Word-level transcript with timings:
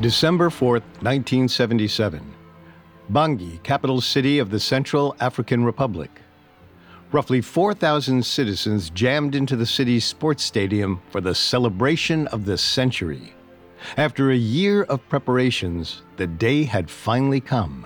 December 0.00 0.48
4th, 0.48 0.88
1977. 1.02 2.22
Bangui, 3.12 3.62
capital 3.62 4.00
city 4.00 4.38
of 4.38 4.48
the 4.48 4.58
Central 4.58 5.14
African 5.20 5.62
Republic. 5.62 6.22
Roughly 7.12 7.42
4,000 7.42 8.24
citizens 8.24 8.88
jammed 8.88 9.34
into 9.34 9.56
the 9.56 9.66
city's 9.66 10.06
sports 10.06 10.42
stadium 10.42 11.02
for 11.10 11.20
the 11.20 11.34
celebration 11.34 12.28
of 12.28 12.46
the 12.46 12.56
century. 12.56 13.34
After 13.98 14.30
a 14.30 14.36
year 14.36 14.84
of 14.84 15.06
preparations, 15.10 16.00
the 16.16 16.26
day 16.26 16.62
had 16.64 16.88
finally 16.88 17.40
come. 17.40 17.84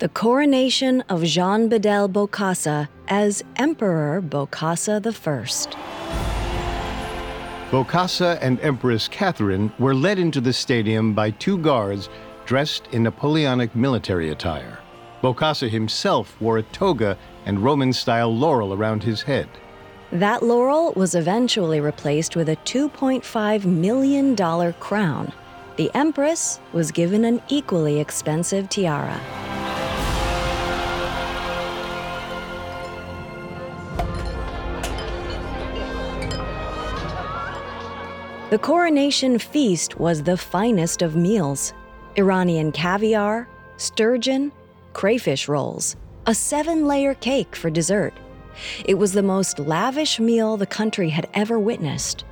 The 0.00 0.10
coronation 0.10 1.00
of 1.08 1.22
Jean 1.22 1.70
Bedel 1.70 2.06
Bokassa 2.06 2.88
as 3.08 3.42
Emperor 3.56 4.20
Bokassa 4.20 5.00
I. 5.00 6.43
Bokassa 7.74 8.38
and 8.40 8.60
Empress 8.60 9.08
Catherine 9.08 9.72
were 9.80 9.96
led 9.96 10.16
into 10.16 10.40
the 10.40 10.52
stadium 10.52 11.12
by 11.12 11.32
two 11.32 11.58
guards 11.58 12.08
dressed 12.46 12.86
in 12.92 13.02
Napoleonic 13.02 13.74
military 13.74 14.30
attire. 14.30 14.78
Bokassa 15.24 15.68
himself 15.68 16.40
wore 16.40 16.58
a 16.58 16.62
toga 16.62 17.18
and 17.46 17.58
Roman 17.58 17.92
style 17.92 18.32
laurel 18.32 18.74
around 18.74 19.02
his 19.02 19.22
head. 19.22 19.48
That 20.12 20.44
laurel 20.44 20.92
was 20.92 21.16
eventually 21.16 21.80
replaced 21.80 22.36
with 22.36 22.48
a 22.48 22.56
$2.5 22.58 23.64
million 23.64 24.36
crown. 24.74 25.32
The 25.74 25.90
Empress 25.94 26.60
was 26.72 26.92
given 26.92 27.24
an 27.24 27.42
equally 27.48 27.98
expensive 27.98 28.68
tiara. 28.68 29.20
The 38.54 38.60
coronation 38.60 39.40
feast 39.40 39.98
was 39.98 40.22
the 40.22 40.36
finest 40.36 41.02
of 41.02 41.16
meals 41.16 41.72
Iranian 42.16 42.70
caviar, 42.70 43.48
sturgeon, 43.78 44.52
crayfish 44.92 45.48
rolls, 45.48 45.96
a 46.26 46.36
seven 46.36 46.86
layer 46.86 47.14
cake 47.14 47.56
for 47.56 47.68
dessert. 47.68 48.14
It 48.84 48.94
was 48.94 49.12
the 49.12 49.24
most 49.24 49.58
lavish 49.58 50.20
meal 50.20 50.56
the 50.56 50.68
country 50.68 51.08
had 51.08 51.28
ever 51.34 51.58
witnessed. 51.58 52.24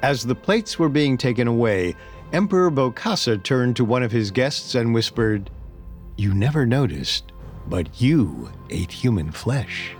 As 0.00 0.24
the 0.24 0.34
plates 0.34 0.78
were 0.78 0.88
being 0.88 1.18
taken 1.18 1.46
away, 1.46 1.94
Emperor 2.32 2.70
Bokassa 2.70 3.42
turned 3.42 3.76
to 3.76 3.84
one 3.84 4.02
of 4.02 4.12
his 4.12 4.30
guests 4.30 4.74
and 4.74 4.94
whispered, 4.94 5.50
You 6.16 6.32
never 6.32 6.64
noticed, 6.64 7.32
but 7.66 8.00
you 8.00 8.50
ate 8.70 8.92
human 8.92 9.30
flesh. 9.30 9.94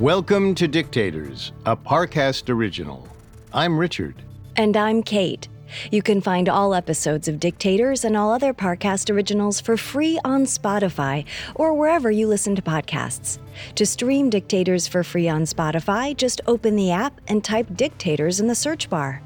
Welcome 0.00 0.54
to 0.54 0.68
Dictators, 0.68 1.50
a 1.66 1.76
Parcast 1.76 2.48
original. 2.50 3.08
I'm 3.52 3.76
Richard. 3.76 4.14
And 4.54 4.76
I'm 4.76 5.02
Kate. 5.02 5.48
You 5.90 6.02
can 6.02 6.20
find 6.20 6.48
all 6.48 6.72
episodes 6.72 7.26
of 7.26 7.40
Dictators 7.40 8.04
and 8.04 8.16
all 8.16 8.30
other 8.30 8.54
Parcast 8.54 9.12
originals 9.12 9.60
for 9.60 9.76
free 9.76 10.20
on 10.24 10.44
Spotify 10.44 11.24
or 11.56 11.74
wherever 11.74 12.12
you 12.12 12.28
listen 12.28 12.54
to 12.54 12.62
podcasts. 12.62 13.40
To 13.74 13.84
stream 13.84 14.30
Dictators 14.30 14.86
for 14.86 15.02
free 15.02 15.28
on 15.28 15.42
Spotify, 15.42 16.16
just 16.16 16.42
open 16.46 16.76
the 16.76 16.92
app 16.92 17.20
and 17.26 17.42
type 17.42 17.66
Dictators 17.74 18.38
in 18.38 18.46
the 18.46 18.54
search 18.54 18.88
bar. 18.88 19.20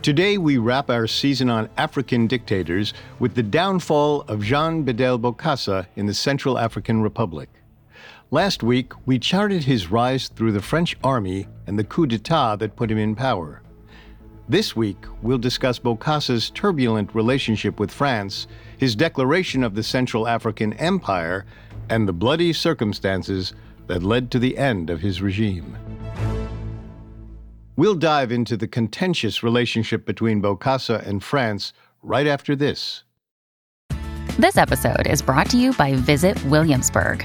Today, 0.00 0.38
we 0.38 0.56
wrap 0.56 0.88
our 0.88 1.06
season 1.06 1.50
on 1.50 1.68
African 1.76 2.26
dictators 2.26 2.94
with 3.18 3.34
the 3.34 3.42
downfall 3.42 4.22
of 4.22 4.42
Jean 4.42 4.86
Bedel 4.86 5.20
Bokassa 5.20 5.84
in 5.96 6.06
the 6.06 6.14
Central 6.14 6.58
African 6.58 7.02
Republic. 7.02 7.50
Last 8.30 8.62
week, 8.62 8.92
we 9.06 9.18
charted 9.18 9.64
his 9.64 9.90
rise 9.90 10.28
through 10.28 10.52
the 10.52 10.62
French 10.62 10.96
army 11.04 11.46
and 11.66 11.78
the 11.78 11.84
coup 11.84 12.06
d'etat 12.06 12.56
that 12.56 12.74
put 12.74 12.90
him 12.90 12.98
in 12.98 13.14
power. 13.14 13.62
This 14.48 14.74
week, 14.74 14.98
we'll 15.22 15.38
discuss 15.38 15.78
Bokassa's 15.78 16.50
turbulent 16.50 17.14
relationship 17.14 17.78
with 17.78 17.90
France, 17.90 18.46
his 18.78 18.96
declaration 18.96 19.62
of 19.62 19.74
the 19.74 19.82
Central 19.82 20.26
African 20.26 20.72
Empire, 20.74 21.44
and 21.88 22.08
the 22.08 22.12
bloody 22.12 22.52
circumstances 22.52 23.54
that 23.86 24.02
led 24.02 24.30
to 24.30 24.38
the 24.38 24.56
end 24.56 24.90
of 24.90 25.00
his 25.00 25.22
regime. 25.22 25.76
We'll 27.76 27.94
dive 27.94 28.32
into 28.32 28.56
the 28.56 28.68
contentious 28.68 29.42
relationship 29.42 30.06
between 30.06 30.40
Bokassa 30.40 31.06
and 31.06 31.22
France 31.22 31.72
right 32.02 32.26
after 32.26 32.56
this. 32.56 33.04
This 34.38 34.56
episode 34.56 35.06
is 35.06 35.22
brought 35.22 35.48
to 35.50 35.56
you 35.56 35.72
by 35.74 35.94
Visit 35.94 36.42
Williamsburg. 36.46 37.24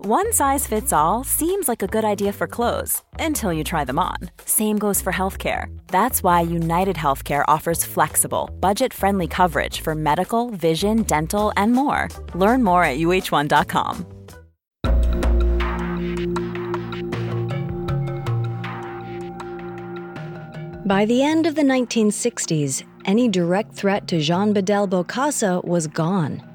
One 0.00 0.32
size 0.32 0.64
fits 0.64 0.92
all 0.92 1.24
seems 1.24 1.66
like 1.66 1.82
a 1.82 1.88
good 1.88 2.04
idea 2.04 2.32
for 2.32 2.46
clothes 2.46 3.02
until 3.18 3.52
you 3.52 3.64
try 3.64 3.84
them 3.84 3.98
on. 3.98 4.30
Same 4.44 4.78
goes 4.78 5.02
for 5.02 5.12
healthcare. 5.12 5.76
That's 5.88 6.22
why 6.22 6.42
United 6.42 6.94
Healthcare 6.94 7.42
offers 7.48 7.84
flexible, 7.84 8.48
budget 8.60 8.94
friendly 8.94 9.26
coverage 9.26 9.80
for 9.80 9.96
medical, 9.96 10.50
vision, 10.50 11.02
dental, 11.02 11.52
and 11.56 11.72
more. 11.72 12.06
Learn 12.36 12.62
more 12.62 12.84
at 12.84 12.98
uh1.com. 12.98 14.06
By 20.86 21.06
the 21.06 21.24
end 21.24 21.48
of 21.48 21.56
the 21.56 21.62
1960s, 21.62 22.84
any 23.04 23.28
direct 23.28 23.74
threat 23.74 24.06
to 24.06 24.20
Jean 24.20 24.54
Bedel 24.54 24.88
Bokassa 24.88 25.64
was 25.64 25.88
gone. 25.88 26.47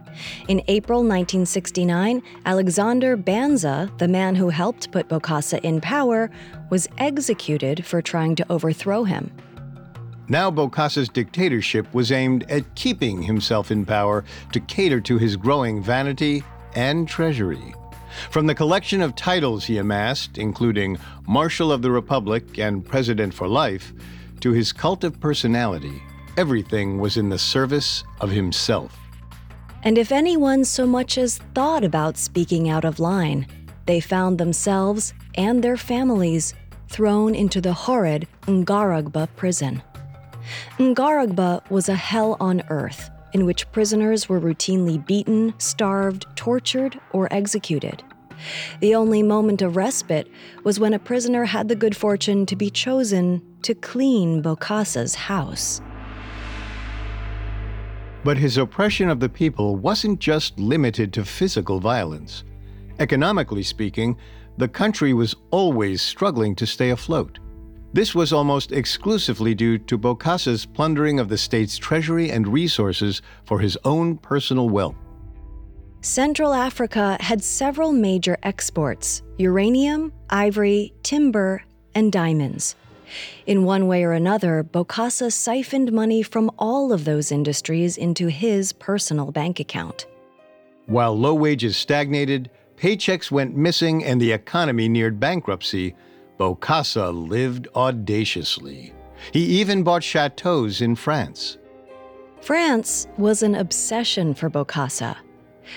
In 0.48 0.62
April 0.68 1.00
1969, 1.00 2.22
Alexander 2.46 3.18
Banza, 3.18 3.96
the 3.98 4.08
man 4.08 4.36
who 4.36 4.50
helped 4.50 4.92
put 4.92 5.10
Bokassa 5.10 5.60
in 5.62 5.82
power, 5.82 6.30
was 6.70 6.88
executed 6.98 7.86
for 7.86 8.02
trying 8.02 8.36
to 8.36 8.46
overthrow 8.50 9.04
him. 9.04 9.32
Now, 10.30 10.50
Bokassa's 10.50 11.10
dictatorship 11.10 11.94
was 11.94 12.12
aimed 12.12 12.50
at 12.50 12.76
keeping 12.76 13.22
himself 13.22 13.72
in 13.72 13.86
power 13.86 14.24
to 14.54 14.60
cater 14.62 15.02
to 15.02 15.18
his 15.18 15.36
growing 15.36 15.84
vanity 15.84 16.44
and 16.76 17.08
treasury. 17.08 17.74
From 18.30 18.48
the 18.48 18.56
collection 18.56 19.02
of 19.02 19.16
titles 19.16 19.66
he 19.66 19.78
amassed, 19.78 20.38
including 20.38 20.98
Marshal 21.28 21.72
of 21.72 21.82
the 21.82 21.92
Republic 21.92 22.58
and 22.58 22.86
President 22.86 23.34
for 23.34 23.48
Life, 23.48 23.92
to 24.40 24.52
his 24.52 24.72
cult 24.72 25.04
of 25.04 25.20
personality, 25.20 26.02
everything 26.38 27.00
was 27.00 27.18
in 27.18 27.30
the 27.30 27.40
service 27.40 28.04
of 28.22 28.30
himself. 28.30 29.03
And 29.84 29.98
if 29.98 30.14
anyone 30.14 30.64
so 30.64 30.88
much 30.88 31.18
as 31.18 31.40
thought 31.54 31.84
about 31.84 32.18
speaking 32.18 32.70
out 32.70 32.86
of 32.86 33.00
line, 33.00 33.46
they 33.86 34.00
found 34.00 34.38
themselves 34.38 35.14
and 35.36 35.62
their 35.62 35.76
families 35.76 36.54
thrown 36.88 37.36
into 37.36 37.60
the 37.60 37.74
horrid 37.74 38.28
Ngaragba 38.44 39.28
prison. 39.36 39.84
Ngaragba 40.78 41.70
was 41.70 41.90
a 41.90 41.96
hell 41.96 42.38
on 42.40 42.64
earth 42.70 43.10
in 43.34 43.46
which 43.46 43.70
prisoners 43.72 44.30
were 44.30 44.40
routinely 44.40 45.04
beaten, 45.06 45.54
starved, 45.58 46.28
tortured, 46.36 47.00
or 47.12 47.28
executed. 47.32 48.04
The 48.80 48.96
only 48.96 49.24
moment 49.24 49.62
of 49.62 49.76
respite 49.76 50.28
was 50.64 50.80
when 50.80 50.94
a 50.94 51.00
prisoner 51.00 51.46
had 51.46 51.68
the 51.68 51.76
good 51.76 51.96
fortune 51.96 52.46
to 52.46 52.56
be 52.56 52.70
chosen 52.70 53.42
to 53.64 53.74
clean 53.74 54.42
Bokassa's 54.44 55.16
house. 55.16 55.82
But 58.24 58.38
his 58.38 58.58
oppression 58.58 59.10
of 59.10 59.20
the 59.20 59.30
people 59.30 59.76
wasn't 59.76 60.20
just 60.20 60.58
limited 60.58 61.12
to 61.14 61.26
physical 61.26 61.80
violence. 61.80 62.44
Economically 63.00 63.64
speaking, 63.64 64.18
the 64.58 64.68
country 64.68 65.14
was 65.14 65.36
always 65.52 66.02
struggling 66.02 66.56
to 66.56 66.66
stay 66.66 66.92
afloat. 66.92 67.40
This 67.92 68.16
was 68.16 68.34
almost 68.34 68.72
exclusively 68.72 69.54
due 69.54 69.78
to 69.78 69.98
Bokassa's 69.98 70.66
plundering 70.66 71.20
of 71.20 71.30
the 71.30 71.38
state's 71.38 71.78
treasury 71.78 72.32
and 72.32 72.48
resources 72.48 73.22
for 73.46 73.60
his 73.60 73.78
own 73.84 74.18
personal 74.18 74.70
wealth. 74.70 74.96
Central 76.02 76.54
Africa 76.54 77.18
had 77.20 77.44
several 77.44 77.94
major 77.94 78.38
exports 78.44 79.22
uranium, 79.38 80.12
ivory, 80.30 80.94
timber, 81.04 81.64
and 81.96 82.12
diamonds. 82.12 82.76
In 83.46 83.64
one 83.64 83.88
way 83.88 84.04
or 84.04 84.12
another, 84.12 84.64
Bokassa 84.64 85.32
siphoned 85.32 85.92
money 85.92 86.24
from 86.24 86.52
all 86.58 86.94
of 86.94 87.06
those 87.06 87.32
industries 87.32 87.98
into 87.98 88.28
his 88.28 88.74
personal 88.74 89.32
bank 89.32 89.60
account. 89.60 90.06
While 90.86 91.18
low 91.18 91.34
wages 91.34 91.78
stagnated, 91.78 92.50
paychecks 92.78 93.32
went 93.32 93.56
missing, 93.56 94.04
and 94.04 94.20
the 94.20 94.32
economy 94.32 94.90
neared 94.90 95.20
bankruptcy, 95.20 95.96
Bokassa 96.40 97.12
lived 97.12 97.68
audaciously. 97.76 98.94
He 99.32 99.40
even 99.62 99.84
bought 99.84 100.04
chateaus 100.04 100.82
in 100.82 100.96
France. 100.96 101.58
France 102.42 103.08
was 103.18 103.42
an 103.44 103.56
obsession 103.56 104.34
for 104.34 104.50
Bokassa. 104.50 105.16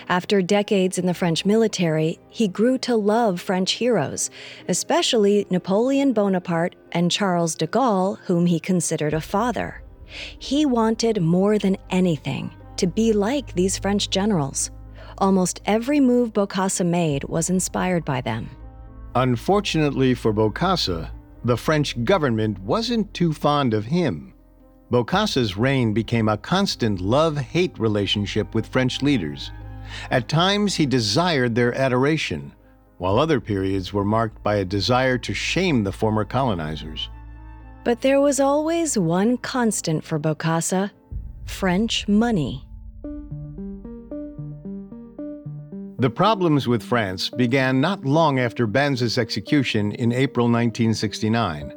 After 0.09 0.43
decades 0.43 0.99
in 0.99 1.07
the 1.07 1.15
French 1.15 1.45
military, 1.45 2.19
he 2.29 2.49
grew 2.49 2.79
to 2.79 2.97
love 2.97 3.41
French 3.41 3.73
heroes, 3.73 4.31
especially 4.69 5.47
Napoleon 5.51 6.13
Bonaparte 6.13 6.77
and 6.93 7.11
Charles 7.11 7.55
de 7.55 7.67
Gaulle, 7.67 8.19
whom 8.25 8.47
he 8.47 8.61
considered 8.61 9.15
a 9.15 9.21
father. 9.21 9.83
He 10.39 10.67
wanted 10.67 11.21
more 11.21 11.59
than 11.59 11.77
anything 11.91 12.51
to 12.77 12.87
be 12.87 13.13
like 13.13 13.55
these 13.55 13.79
French 13.79 14.11
generals. 14.11 14.71
Almost 15.19 15.63
every 15.67 16.01
move 16.01 16.33
Bokassa 16.33 16.85
made 16.85 17.25
was 17.25 17.51
inspired 17.51 18.05
by 18.05 18.21
them. 18.21 18.51
Unfortunately 19.15 20.15
for 20.15 20.33
Bokassa, 20.33 21.11
the 21.45 21.57
French 21.57 22.05
government 22.05 22.59
wasn't 22.59 23.13
too 23.15 23.33
fond 23.33 23.73
of 23.73 23.87
him. 23.87 24.35
Bokassa's 24.91 25.57
reign 25.57 25.93
became 25.93 26.29
a 26.29 26.37
constant 26.37 27.01
love 27.01 27.37
hate 27.37 27.77
relationship 27.79 28.55
with 28.55 28.67
French 28.67 29.03
leaders. 29.03 29.51
At 30.11 30.29
times, 30.29 30.75
he 30.75 30.87
desired 30.87 31.55
their 31.55 31.75
adoration, 31.75 32.53
while 32.99 33.19
other 33.19 33.41
periods 33.41 33.93
were 33.93 34.05
marked 34.05 34.43
by 34.43 34.57
a 34.57 34.65
desire 34.65 35.19
to 35.19 35.35
shame 35.35 35.85
the 35.85 35.93
former 35.93 36.25
colonizers. 36.25 37.09
But 37.85 38.01
there 38.01 38.21
was 38.21 38.41
always 38.41 38.99
one 38.99 39.37
constant 39.37 40.03
for 40.05 40.19
Bokassa 40.19 40.91
French 41.45 42.09
money. 42.09 42.67
The 45.99 46.11
problems 46.11 46.69
with 46.69 46.83
France 46.83 47.31
began 47.31 47.81
not 47.81 48.05
long 48.05 48.39
after 48.39 48.67
Banza's 48.67 49.17
execution 49.17 49.93
in 49.93 50.13
April 50.13 50.47
1969. 50.47 51.73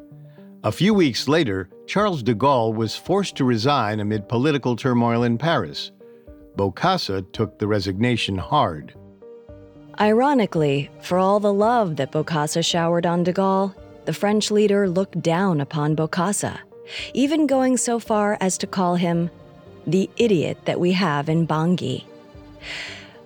A 0.65 0.71
few 0.73 0.93
weeks 0.93 1.29
later, 1.29 1.69
Charles 1.87 2.21
de 2.21 2.35
Gaulle 2.35 2.75
was 2.75 2.95
forced 2.95 3.37
to 3.37 3.45
resign 3.45 4.01
amid 4.01 4.27
political 4.27 4.75
turmoil 4.75 5.23
in 5.23 5.37
Paris. 5.37 5.91
Bokassa 6.57 7.25
took 7.31 7.59
the 7.59 7.67
resignation 7.67 8.37
hard. 8.37 8.93
Ironically, 9.99 10.89
for 11.01 11.17
all 11.17 11.39
the 11.39 11.53
love 11.53 11.97
that 11.97 12.11
Bokassa 12.11 12.63
showered 12.63 13.05
on 13.05 13.23
de 13.23 13.33
Gaulle, 13.33 13.75
the 14.05 14.13
French 14.13 14.49
leader 14.49 14.89
looked 14.89 15.21
down 15.21 15.59
upon 15.61 15.95
Bokassa, 15.95 16.59
even 17.13 17.47
going 17.47 17.77
so 17.77 17.99
far 17.99 18.37
as 18.39 18.57
to 18.57 18.67
call 18.67 18.95
him 18.95 19.29
the 19.85 20.09
idiot 20.17 20.57
that 20.65 20.79
we 20.79 20.93
have 20.93 21.29
in 21.29 21.45
Bangui. 21.45 22.05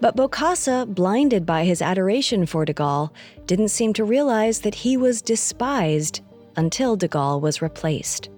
But 0.02 0.18
Bokassa, 0.18 0.86
blinded 0.94 1.46
by 1.46 1.64
his 1.64 1.82
adoration 1.82 2.46
for 2.46 2.66
de 2.66 2.74
Gaulle, 2.74 3.12
didn't 3.46 3.70
seem 3.70 3.94
to 3.94 4.04
realize 4.04 4.62
that 4.62 4.76
he 4.76 4.98
was 4.98 5.22
despised 5.22 6.22
until 6.56 6.96
de 6.96 7.08
Gaulle 7.08 7.40
was 7.40 7.62
replaced. 7.62 8.30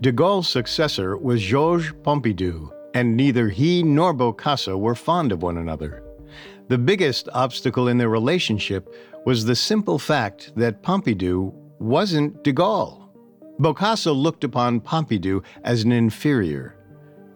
De 0.00 0.10
Gaulle's 0.10 0.48
successor 0.48 1.16
was 1.16 1.42
Georges 1.42 1.92
Pompidou, 2.02 2.72
and 2.94 3.16
neither 3.16 3.48
he 3.48 3.82
nor 3.82 4.14
Bokassa 4.14 4.78
were 4.78 4.94
fond 4.94 5.32
of 5.32 5.42
one 5.42 5.58
another. 5.58 6.02
The 6.68 6.78
biggest 6.78 7.28
obstacle 7.32 7.88
in 7.88 7.98
their 7.98 8.08
relationship 8.08 8.94
was 9.26 9.44
the 9.44 9.56
simple 9.56 9.98
fact 9.98 10.52
that 10.56 10.82
Pompidou 10.82 11.52
wasn't 11.78 12.44
de 12.44 12.52
Gaulle. 12.52 13.08
Bokassa 13.58 14.14
looked 14.14 14.44
upon 14.44 14.80
Pompidou 14.80 15.42
as 15.64 15.82
an 15.82 15.92
inferior. 15.92 16.76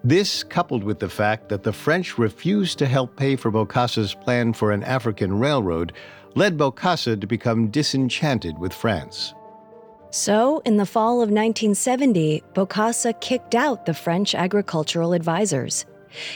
This, 0.03 0.43
coupled 0.43 0.85
with 0.85 0.99
the 0.99 1.09
fact 1.09 1.49
that 1.49 1.63
the 1.63 1.73
French 1.73 2.19
refused 2.19 2.79
to 2.79 2.87
help 2.87 3.17
pay 3.17 3.37
for 3.37 3.51
Bokassa's 3.51 4.15
plan 4.15 4.53
for 4.53 4.71
an 4.71 4.83
African 4.85 5.39
railroad, 5.39 5.93
led 6.35 6.59
Bokassa 6.59 7.21
to 7.21 7.27
become 7.27 7.69
disenchanted 7.69 8.59
with 8.59 8.73
France. 8.73 9.35
So, 10.15 10.63
in 10.65 10.77
the 10.77 10.87
fall 10.87 11.15
of 11.15 11.29
1970, 11.31 12.45
Bokassa 12.55 13.21
kicked 13.21 13.57
out 13.57 13.85
the 13.85 13.93
French 13.93 14.33
agricultural 14.37 15.13
advisors. 15.13 15.87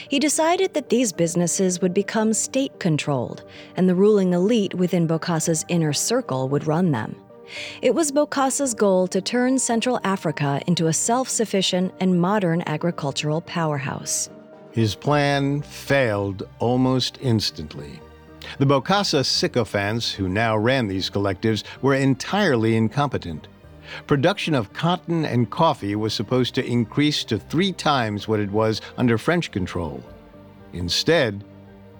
He 0.09 0.19
decided 0.19 0.73
that 0.73 0.89
these 0.89 1.13
businesses 1.13 1.79
would 1.79 1.93
become 1.93 2.33
state 2.33 2.77
controlled, 2.81 3.45
and 3.77 3.87
the 3.87 3.95
ruling 3.95 4.33
elite 4.33 4.73
within 4.73 5.07
Bokassa's 5.07 5.63
inner 5.69 5.93
circle 5.93 6.49
would 6.49 6.67
run 6.67 6.91
them. 6.91 7.15
It 7.81 7.95
was 7.95 8.11
Bokassa's 8.11 8.73
goal 8.73 9.07
to 9.07 9.21
turn 9.21 9.57
Central 9.57 10.01
Africa 10.03 10.61
into 10.67 10.87
a 10.87 10.93
self 10.93 11.29
sufficient 11.29 11.93
and 12.01 12.19
modern 12.19 12.63
agricultural 12.65 13.39
powerhouse. 13.39 14.29
His 14.71 14.93
plan 14.93 15.61
failed 15.61 16.45
almost 16.59 17.17
instantly. 17.21 18.01
The 18.57 18.65
Bokassa 18.65 19.25
sycophants 19.25 20.11
who 20.11 20.27
now 20.27 20.57
ran 20.57 20.89
these 20.89 21.09
collectives 21.09 21.63
were 21.81 21.95
entirely 21.95 22.75
incompetent. 22.75 23.47
Production 24.07 24.55
of 24.55 24.73
cotton 24.73 25.25
and 25.25 25.49
coffee 25.49 25.95
was 25.95 26.13
supposed 26.13 26.55
to 26.55 26.65
increase 26.65 27.23
to 27.25 27.37
three 27.37 27.71
times 27.71 28.27
what 28.27 28.39
it 28.39 28.51
was 28.51 28.81
under 28.97 29.17
French 29.17 29.51
control. 29.51 30.03
Instead, 30.73 31.43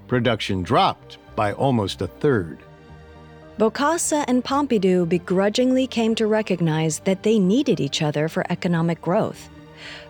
production 0.07 0.63
dropped 0.63 1.17
by 1.35 1.53
almost 1.53 2.01
a 2.01 2.07
third. 2.07 2.59
Bokassa 3.57 4.23
and 4.27 4.43
Pompidou 4.43 5.07
begrudgingly 5.07 5.85
came 5.85 6.15
to 6.15 6.27
recognize 6.27 6.99
that 6.99 7.23
they 7.23 7.37
needed 7.37 7.79
each 7.79 8.01
other 8.01 8.29
for 8.29 8.45
economic 8.49 9.01
growth. 9.01 9.49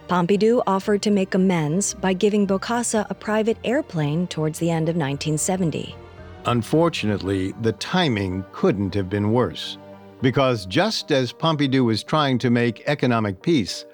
Pompidou 0.08 0.62
offered 0.68 1.02
to 1.04 1.12
make 1.12 1.34
amends 1.34 1.94
by 1.94 2.14
giving 2.14 2.46
Bokassa 2.46 3.06
a 3.10 3.14
private 3.14 3.58
airplane 3.64 4.28
towards 4.28 4.60
the 4.60 4.70
end 4.70 4.90
of 4.90 4.96
1970. 4.96 5.96
Unfortunately, 6.46 7.54
the 7.62 7.74
timing 7.74 8.44
couldn't 8.52 8.94
have 8.94 9.10
been 9.10 9.31
worse. 9.31 9.78
Because 10.21 10.66
just 10.66 11.12
as 11.12 11.31
Pompidou 11.31 11.86
was 11.86 12.04
trying 12.04 12.38
to 12.39 12.50
make 12.50 12.83
economic 12.88 13.42
peace, 13.42 13.86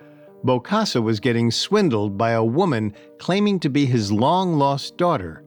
Bokassa 0.44 1.02
was 1.02 1.20
getting 1.20 1.52
swindled 1.52 2.18
by 2.18 2.32
a 2.32 2.44
woman 2.44 2.94
claiming 3.20 3.60
to 3.60 3.70
be 3.70 3.86
his 3.86 4.12
long 4.12 4.58
lost 4.58 4.98
daughter, 4.98 5.44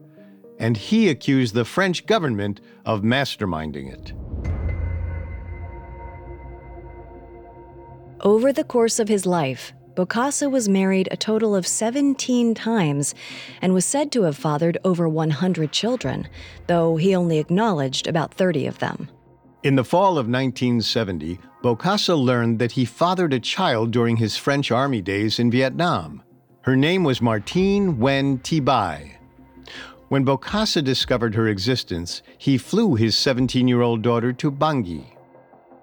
and 0.57 0.75
he 0.75 1.09
accused 1.09 1.53
the 1.53 1.65
French 1.65 2.05
government 2.05 2.61
of 2.85 3.01
masterminding 3.01 3.93
it. 3.93 4.13
Over 8.21 8.51
the 8.51 8.65
course 8.65 8.99
of 8.99 9.07
his 9.07 9.25
life, 9.25 9.71
Bokassa 9.95 10.51
was 10.51 10.69
married 10.69 11.07
a 11.11 11.17
total 11.17 11.55
of 11.55 11.65
17 11.65 12.53
times 12.53 13.15
and 13.61 13.73
was 13.73 13.85
said 13.85 14.11
to 14.13 14.23
have 14.23 14.37
fathered 14.37 14.77
over 14.83 15.07
100 15.09 15.71
children, 15.71 16.27
though 16.67 16.97
he 16.97 17.15
only 17.15 17.37
acknowledged 17.37 18.07
about 18.07 18.33
30 18.33 18.65
of 18.65 18.79
them. 18.79 19.09
In 19.61 19.75
the 19.75 19.83
fall 19.83 20.11
of 20.11 20.29
1970, 20.29 21.37
Bokassa 21.61 22.15
learned 22.15 22.59
that 22.59 22.71
he 22.71 22.85
fathered 22.85 23.33
a 23.33 23.41
child 23.41 23.91
during 23.91 24.15
his 24.15 24.37
French 24.37 24.71
army 24.71 25.01
days 25.01 25.37
in 25.37 25.51
Vietnam. 25.51 26.23
Her 26.61 26.77
name 26.77 27.03
was 27.03 27.21
Martine 27.21 27.97
Nguyen 27.97 28.41
Thi 28.41 28.61
Bai. 28.61 29.17
When 30.07 30.23
Bokassa 30.23 30.81
discovered 30.81 31.35
her 31.35 31.49
existence, 31.49 32.21
he 32.37 32.57
flew 32.57 32.95
his 32.95 33.17
17 33.17 33.67
year 33.67 33.81
old 33.81 34.01
daughter 34.01 34.31
to 34.31 34.49
Bangui. 34.49 35.03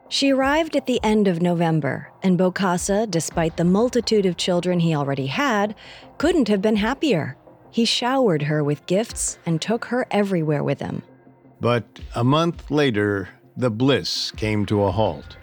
She 0.09 0.33
arrived 0.33 0.75
at 0.75 0.87
the 0.87 1.01
end 1.03 1.29
of 1.29 1.43
November, 1.43 2.11
and 2.23 2.39
Bokassa, 2.39 3.11
despite 3.11 3.59
the 3.59 3.65
multitude 3.65 4.25
of 4.25 4.39
children 4.39 4.81
he 4.81 4.95
already 4.95 5.27
had, 5.27 5.75
couldn't 6.17 6.49
have 6.49 6.63
been 6.63 6.77
happier. 6.77 7.37
He 7.71 7.85
showered 7.85 8.45
her 8.45 8.65
with 8.65 8.87
gifts 8.87 9.39
and 9.45 9.61
took 9.61 9.87
her 9.87 10.07
everywhere 10.11 10.65
with 10.65 10.81
him. 10.81 11.03
But 11.61 11.85
a 12.15 12.23
month 12.23 12.71
later, 12.71 13.29
the 13.57 13.71
bliss 13.71 14.31
came 14.33 14.67
to 14.67 14.83
a 14.85 14.91
halt. 14.91 15.37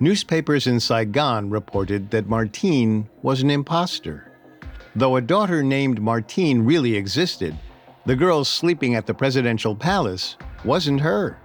Newspapers 0.00 0.66
in 0.66 0.80
Saigon 0.80 1.50
reported 1.50 2.10
that 2.10 2.26
Martine 2.26 3.08
was 3.22 3.42
an 3.42 3.50
impostor. 3.50 4.32
Though 4.96 5.16
a 5.16 5.20
daughter 5.20 5.62
named 5.62 6.00
Martine 6.00 6.62
really 6.62 6.96
existed, 6.96 7.56
the 8.04 8.16
girl 8.16 8.44
sleeping 8.44 8.94
at 8.94 9.06
the 9.06 9.14
presidential 9.14 9.76
palace 9.76 10.36
wasn't 10.64 11.00
her. 11.00 11.38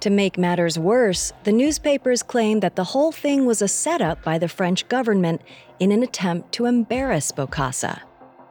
To 0.00 0.10
make 0.10 0.38
matters 0.38 0.78
worse, 0.78 1.32
the 1.44 1.52
newspapers 1.52 2.22
claimed 2.22 2.62
that 2.62 2.76
the 2.76 2.84
whole 2.84 3.12
thing 3.12 3.46
was 3.46 3.62
a 3.62 3.68
setup 3.68 4.22
by 4.22 4.38
the 4.38 4.48
French 4.48 4.88
government 4.88 5.40
in 5.78 5.92
an 5.92 6.02
attempt 6.02 6.52
to 6.52 6.66
embarrass 6.66 7.32
Bokassa. 7.32 8.00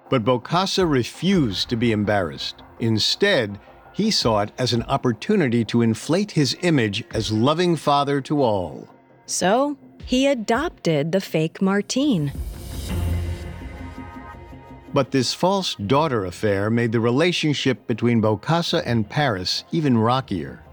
But 0.09 0.23
Bokassa 0.23 0.89
refused 0.89 1.69
to 1.69 1.75
be 1.75 1.91
embarrassed. 1.91 2.61
Instead, 2.79 3.59
he 3.93 4.11
saw 4.11 4.41
it 4.41 4.51
as 4.57 4.73
an 4.73 4.83
opportunity 4.83 5.63
to 5.65 5.81
inflate 5.81 6.31
his 6.31 6.57
image 6.61 7.03
as 7.13 7.31
loving 7.31 7.75
father 7.75 8.19
to 8.21 8.41
all. 8.41 8.89
So, 9.25 9.77
he 10.05 10.27
adopted 10.27 11.11
the 11.11 11.21
fake 11.21 11.61
Martine. 11.61 12.33
But 14.93 15.11
this 15.11 15.33
false 15.33 15.75
daughter 15.75 16.25
affair 16.25 16.69
made 16.69 16.91
the 16.91 16.99
relationship 16.99 17.87
between 17.87 18.21
Bokassa 18.21 18.83
and 18.85 19.09
Paris 19.09 19.63
even 19.71 19.97
rockier. 19.97 20.63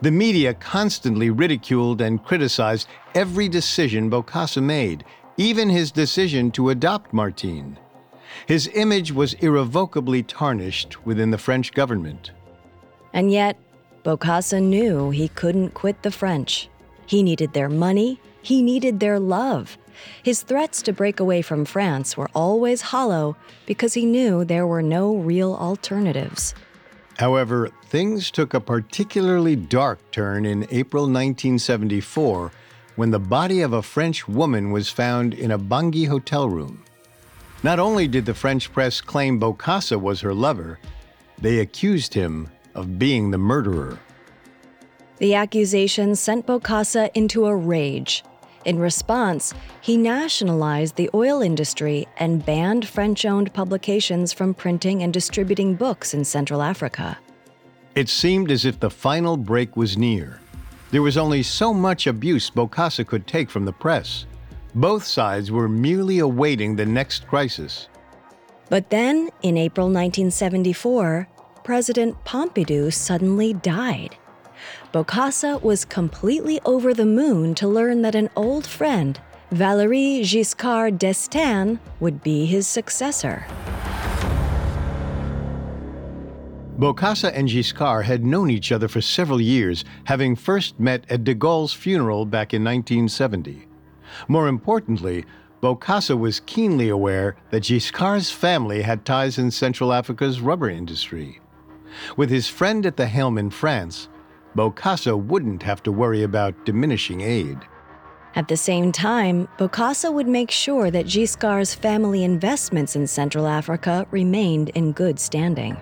The 0.00 0.10
media 0.10 0.54
constantly 0.54 1.30
ridiculed 1.30 2.00
and 2.00 2.22
criticized 2.22 2.88
every 3.14 3.48
decision 3.48 4.10
Bokassa 4.10 4.62
made, 4.62 5.04
even 5.36 5.70
his 5.70 5.90
decision 5.90 6.50
to 6.52 6.70
adopt 6.70 7.12
Martine. 7.12 7.78
His 8.46 8.68
image 8.74 9.12
was 9.12 9.34
irrevocably 9.34 10.22
tarnished 10.22 11.04
within 11.04 11.30
the 11.30 11.38
French 11.38 11.72
government. 11.72 12.32
And 13.12 13.30
yet, 13.30 13.56
Bokassa 14.04 14.60
knew 14.60 15.10
he 15.10 15.28
couldn't 15.28 15.74
quit 15.74 16.02
the 16.02 16.10
French. 16.10 16.68
He 17.06 17.22
needed 17.22 17.52
their 17.52 17.68
money, 17.68 18.20
he 18.42 18.62
needed 18.62 19.00
their 19.00 19.20
love. 19.20 19.78
His 20.22 20.42
threats 20.42 20.82
to 20.82 20.92
break 20.92 21.20
away 21.20 21.42
from 21.42 21.64
France 21.64 22.16
were 22.16 22.30
always 22.34 22.80
hollow 22.80 23.36
because 23.66 23.94
he 23.94 24.06
knew 24.06 24.44
there 24.44 24.66
were 24.66 24.82
no 24.82 25.14
real 25.16 25.54
alternatives. 25.54 26.54
However, 27.18 27.70
things 27.86 28.30
took 28.30 28.54
a 28.54 28.60
particularly 28.60 29.54
dark 29.54 29.98
turn 30.10 30.46
in 30.46 30.66
April 30.70 31.04
1974 31.04 32.50
when 32.96 33.10
the 33.10 33.18
body 33.18 33.60
of 33.60 33.72
a 33.72 33.82
French 33.82 34.26
woman 34.26 34.70
was 34.70 34.88
found 34.88 35.34
in 35.34 35.50
a 35.50 35.58
Bangui 35.58 36.08
hotel 36.08 36.48
room. 36.48 36.82
Not 37.62 37.78
only 37.78 38.08
did 38.08 38.26
the 38.26 38.34
French 38.34 38.72
press 38.72 39.00
claim 39.00 39.38
Bokassa 39.38 40.00
was 40.00 40.20
her 40.20 40.34
lover, 40.34 40.78
they 41.38 41.60
accused 41.60 42.14
him 42.14 42.48
of 42.74 42.98
being 42.98 43.30
the 43.30 43.38
murderer. 43.38 43.98
The 45.18 45.34
accusation 45.34 46.16
sent 46.16 46.46
Bokassa 46.46 47.10
into 47.14 47.46
a 47.46 47.54
rage. 47.54 48.24
In 48.64 48.78
response, 48.78 49.54
he 49.80 49.96
nationalized 49.96 50.96
the 50.96 51.10
oil 51.14 51.42
industry 51.42 52.06
and 52.16 52.44
banned 52.44 52.86
French 52.86 53.24
owned 53.24 53.52
publications 53.52 54.32
from 54.32 54.54
printing 54.54 55.02
and 55.02 55.12
distributing 55.12 55.74
books 55.74 56.14
in 56.14 56.24
Central 56.24 56.62
Africa. 56.62 57.18
It 57.94 58.08
seemed 58.08 58.50
as 58.50 58.64
if 58.64 58.80
the 58.80 58.90
final 58.90 59.36
break 59.36 59.76
was 59.76 59.98
near. 59.98 60.40
There 60.92 61.02
was 61.02 61.16
only 61.16 61.42
so 61.42 61.74
much 61.74 62.06
abuse 62.06 62.50
Bokassa 62.50 63.06
could 63.06 63.26
take 63.26 63.50
from 63.50 63.64
the 63.64 63.72
press. 63.72 64.26
Both 64.74 65.04
sides 65.04 65.50
were 65.50 65.68
merely 65.68 66.20
awaiting 66.20 66.76
the 66.76 66.86
next 66.86 67.26
crisis. 67.26 67.88
But 68.70 68.88
then, 68.90 69.28
in 69.42 69.58
April 69.58 69.86
1974, 69.86 71.28
President 71.64 72.16
Pompidou 72.24 72.92
suddenly 72.92 73.54
died. 73.54 74.16
Bokassa 74.92 75.62
was 75.62 75.84
completely 75.84 76.60
over 76.64 76.92
the 76.92 77.06
moon 77.06 77.54
to 77.54 77.68
learn 77.68 78.02
that 78.02 78.14
an 78.14 78.30
old 78.34 78.66
friend, 78.66 79.20
Valéry 79.52 80.22
Giscard 80.22 80.98
d'Estaing, 80.98 81.78
would 82.00 82.22
be 82.22 82.46
his 82.46 82.66
successor. 82.66 83.46
Bokassa 86.78 87.30
and 87.32 87.48
Giscard 87.48 88.04
had 88.04 88.24
known 88.24 88.50
each 88.50 88.72
other 88.72 88.88
for 88.88 89.00
several 89.00 89.40
years, 89.40 89.84
having 90.04 90.34
first 90.34 90.80
met 90.80 91.04
at 91.08 91.22
de 91.22 91.34
Gaulle's 91.34 91.72
funeral 91.72 92.26
back 92.26 92.52
in 92.52 92.64
1970. 92.64 93.68
More 94.26 94.48
importantly, 94.48 95.24
Bokassa 95.62 96.18
was 96.18 96.40
keenly 96.40 96.88
aware 96.88 97.36
that 97.50 97.62
Giscard's 97.62 98.32
family 98.32 98.82
had 98.82 99.04
ties 99.04 99.38
in 99.38 99.52
Central 99.52 99.92
Africa's 99.92 100.40
rubber 100.40 100.68
industry. 100.68 101.38
With 102.16 102.30
his 102.30 102.48
friend 102.48 102.84
at 102.86 102.96
the 102.96 103.06
helm 103.06 103.38
in 103.38 103.50
France, 103.50 104.08
Bokassa 104.56 105.18
wouldn't 105.18 105.62
have 105.62 105.82
to 105.84 105.92
worry 105.92 106.22
about 106.22 106.66
diminishing 106.66 107.20
aid. 107.20 107.58
At 108.34 108.48
the 108.48 108.56
same 108.56 108.92
time, 108.92 109.48
Bokassa 109.58 110.12
would 110.12 110.28
make 110.28 110.50
sure 110.50 110.90
that 110.90 111.06
Giscard's 111.06 111.74
family 111.74 112.24
investments 112.24 112.96
in 112.96 113.06
Central 113.06 113.46
Africa 113.46 114.06
remained 114.10 114.70
in 114.70 114.92
good 114.92 115.18
standing. 115.18 115.76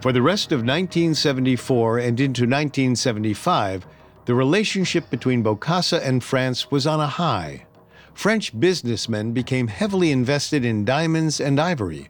For 0.00 0.12
the 0.12 0.22
rest 0.22 0.52
of 0.52 0.60
1974 0.60 1.98
and 1.98 2.20
into 2.20 2.42
1975, 2.42 3.86
the 4.26 4.34
relationship 4.34 5.08
between 5.10 5.42
Bokassa 5.42 6.00
and 6.02 6.22
France 6.22 6.70
was 6.70 6.86
on 6.86 7.00
a 7.00 7.06
high. 7.06 7.64
French 8.12 8.58
businessmen 8.58 9.32
became 9.32 9.68
heavily 9.68 10.12
invested 10.12 10.64
in 10.64 10.84
diamonds 10.84 11.40
and 11.40 11.58
ivory. 11.58 12.08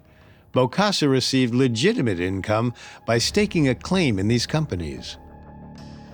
Bokassa 0.59 1.09
received 1.09 1.55
legitimate 1.55 2.19
income 2.19 2.75
by 3.07 3.19
staking 3.19 3.69
a 3.69 3.77
claim 3.77 4.19
in 4.19 4.27
these 4.27 4.45
companies. 4.45 5.17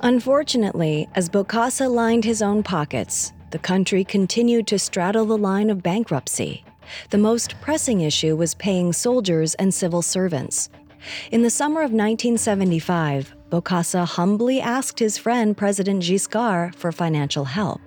Unfortunately, 0.03 1.09
as 1.15 1.31
Bokassa 1.31 1.91
lined 1.91 2.27
his 2.27 2.43
own 2.43 2.63
pockets, 2.63 3.33
the 3.53 3.59
country 3.59 4.05
continued 4.05 4.67
to 4.67 4.79
straddle 4.79 5.25
the 5.25 5.39
line 5.39 5.71
of 5.71 5.83
bankruptcy. 5.83 6.63
The 7.09 7.17
most 7.17 7.59
pressing 7.63 8.03
issue 8.03 8.37
was 8.37 8.55
paying 8.57 8.93
soldiers 8.93 9.55
and 9.55 9.73
civil 9.73 10.03
servants. 10.03 10.69
In 11.31 11.41
the 11.41 11.49
summer 11.49 11.81
of 11.81 11.93
1975, 11.93 13.35
Bokassa 13.49 14.05
humbly 14.05 14.61
asked 14.61 14.99
his 14.99 15.17
friend 15.17 15.57
President 15.57 16.03
Giscard 16.03 16.75
for 16.75 16.93
financial 16.93 17.47
help. 17.47 17.81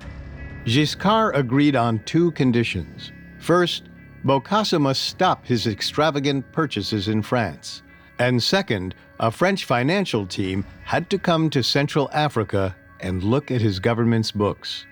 Giscard 0.65 1.35
agreed 1.35 1.75
on 1.75 1.99
two 2.05 2.31
conditions. 2.31 3.11
First, 3.39 3.83
Bokassa 4.27 4.77
must 4.77 5.03
stop 5.03 5.45
his 5.45 5.67
extravagant 5.67 6.51
purchases 6.51 7.07
in 7.07 7.21
France. 7.21 7.81
And 8.19 8.43
second, 8.43 8.93
a 9.21 9.31
French 9.31 9.63
financial 9.63 10.27
team 10.27 10.65
had 10.83 11.09
to 11.11 11.17
come 11.17 11.49
to 11.51 11.63
Central 11.63 12.09
Africa 12.11 12.75
and 12.99 13.23
look 13.23 13.51
at 13.51 13.61
his 13.61 13.79
government's 13.79 14.31
books. 14.31 14.85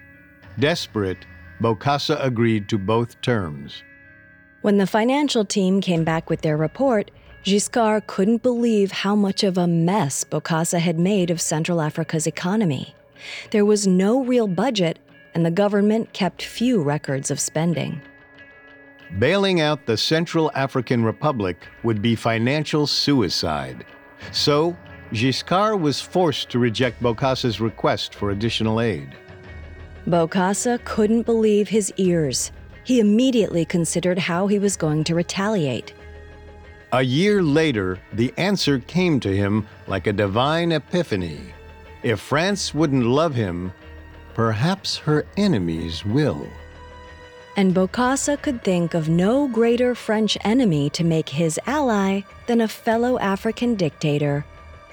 Desperate, 0.57 1.25
Bokassa 1.59 2.17
agreed 2.23 2.69
to 2.69 2.77
both 2.77 3.19
terms. 3.19 3.83
When 4.61 4.77
the 4.77 4.87
financial 4.87 5.43
team 5.43 5.81
came 5.81 6.05
back 6.05 6.29
with 6.29 6.39
their 6.39 6.55
report, 6.55 7.11
Giscard 7.43 8.07
couldn't 8.07 8.41
believe 8.41 8.93
how 8.93 9.17
much 9.17 9.43
of 9.43 9.57
a 9.57 9.67
mess 9.67 10.23
Bokassa 10.23 10.79
had 10.79 10.97
made 10.97 11.29
of 11.29 11.41
Central 11.41 11.81
Africa's 11.81 12.25
economy. 12.25 12.95
There 13.51 13.65
was 13.65 13.85
no 13.85 14.23
real 14.23 14.47
budget, 14.47 14.97
and 15.33 15.45
the 15.45 15.51
government 15.51 16.13
kept 16.13 16.41
few 16.41 16.81
records 16.81 17.29
of 17.29 17.41
spending. 17.41 18.01
Bailing 19.19 19.61
out 19.61 19.85
the 19.85 19.95
Central 19.95 20.51
African 20.55 21.03
Republic 21.03 21.67
would 21.83 22.01
be 22.01 22.15
financial 22.15 22.85
suicide. 22.85 23.85
So, 24.31 24.75
Giscard 25.11 25.79
was 25.79 26.01
forced 26.01 26.49
to 26.49 26.59
reject 26.59 27.01
Bokassa's 27.01 27.61
request 27.61 28.13
for 28.13 28.31
additional 28.31 28.81
aid. 28.81 29.15
Bokassa 30.05 30.83
couldn't 30.83 31.23
believe 31.23 31.69
his 31.69 31.93
ears. 31.95 32.51
He 32.83 32.99
immediately 32.99 33.63
considered 33.63 34.19
how 34.19 34.47
he 34.47 34.59
was 34.59 34.75
going 34.75 35.05
to 35.05 35.15
retaliate. 35.15 35.93
A 36.91 37.01
year 37.01 37.41
later, 37.41 37.99
the 38.13 38.33
answer 38.37 38.79
came 38.79 39.21
to 39.21 39.35
him 39.35 39.65
like 39.87 40.07
a 40.07 40.13
divine 40.13 40.73
epiphany. 40.73 41.39
If 42.03 42.19
France 42.19 42.73
wouldn't 42.73 43.05
love 43.05 43.33
him, 43.33 43.71
perhaps 44.33 44.97
her 44.97 45.25
enemies 45.37 46.05
will. 46.05 46.47
And 47.57 47.73
Bokassa 47.73 48.41
could 48.41 48.63
think 48.63 48.93
of 48.93 49.07
no 49.07 49.47
greater 49.47 49.95
French 49.95 50.37
enemy 50.43 50.89
to 50.89 51.03
make 51.05 51.29
his 51.29 51.59
ally 51.65 52.21
than 52.47 52.59
a 52.59 52.67
fellow 52.67 53.17
African 53.19 53.75
dictator, 53.75 54.45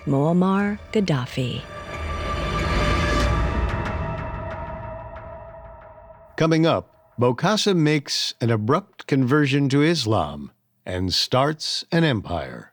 Muammar 0.05 0.79
Gaddafi. 0.93 1.63
Coming 6.37 6.65
up, 6.67 7.15
Bokassa 7.21 7.77
makes 7.77 8.35
an 8.41 8.51
abrupt 8.51 9.07
conversion 9.07 9.69
to 9.69 9.83
Islam 9.83 10.53
and 10.87 11.13
starts 11.13 11.85
an 11.93 12.05
empire. 12.05 12.73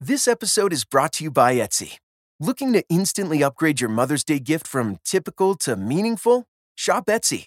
This 0.00 0.26
episode 0.26 0.72
is 0.72 0.84
brought 0.84 1.12
to 1.14 1.24
you 1.24 1.30
by 1.30 1.56
Etsy. 1.56 1.98
Looking 2.40 2.72
to 2.72 2.84
instantly 2.88 3.42
upgrade 3.42 3.80
your 3.80 3.90
Mother's 3.90 4.24
Day 4.24 4.38
gift 4.38 4.66
from 4.66 4.98
typical 5.04 5.56
to 5.56 5.76
meaningful? 5.76 6.46
Shop 6.74 7.06
Etsy. 7.06 7.46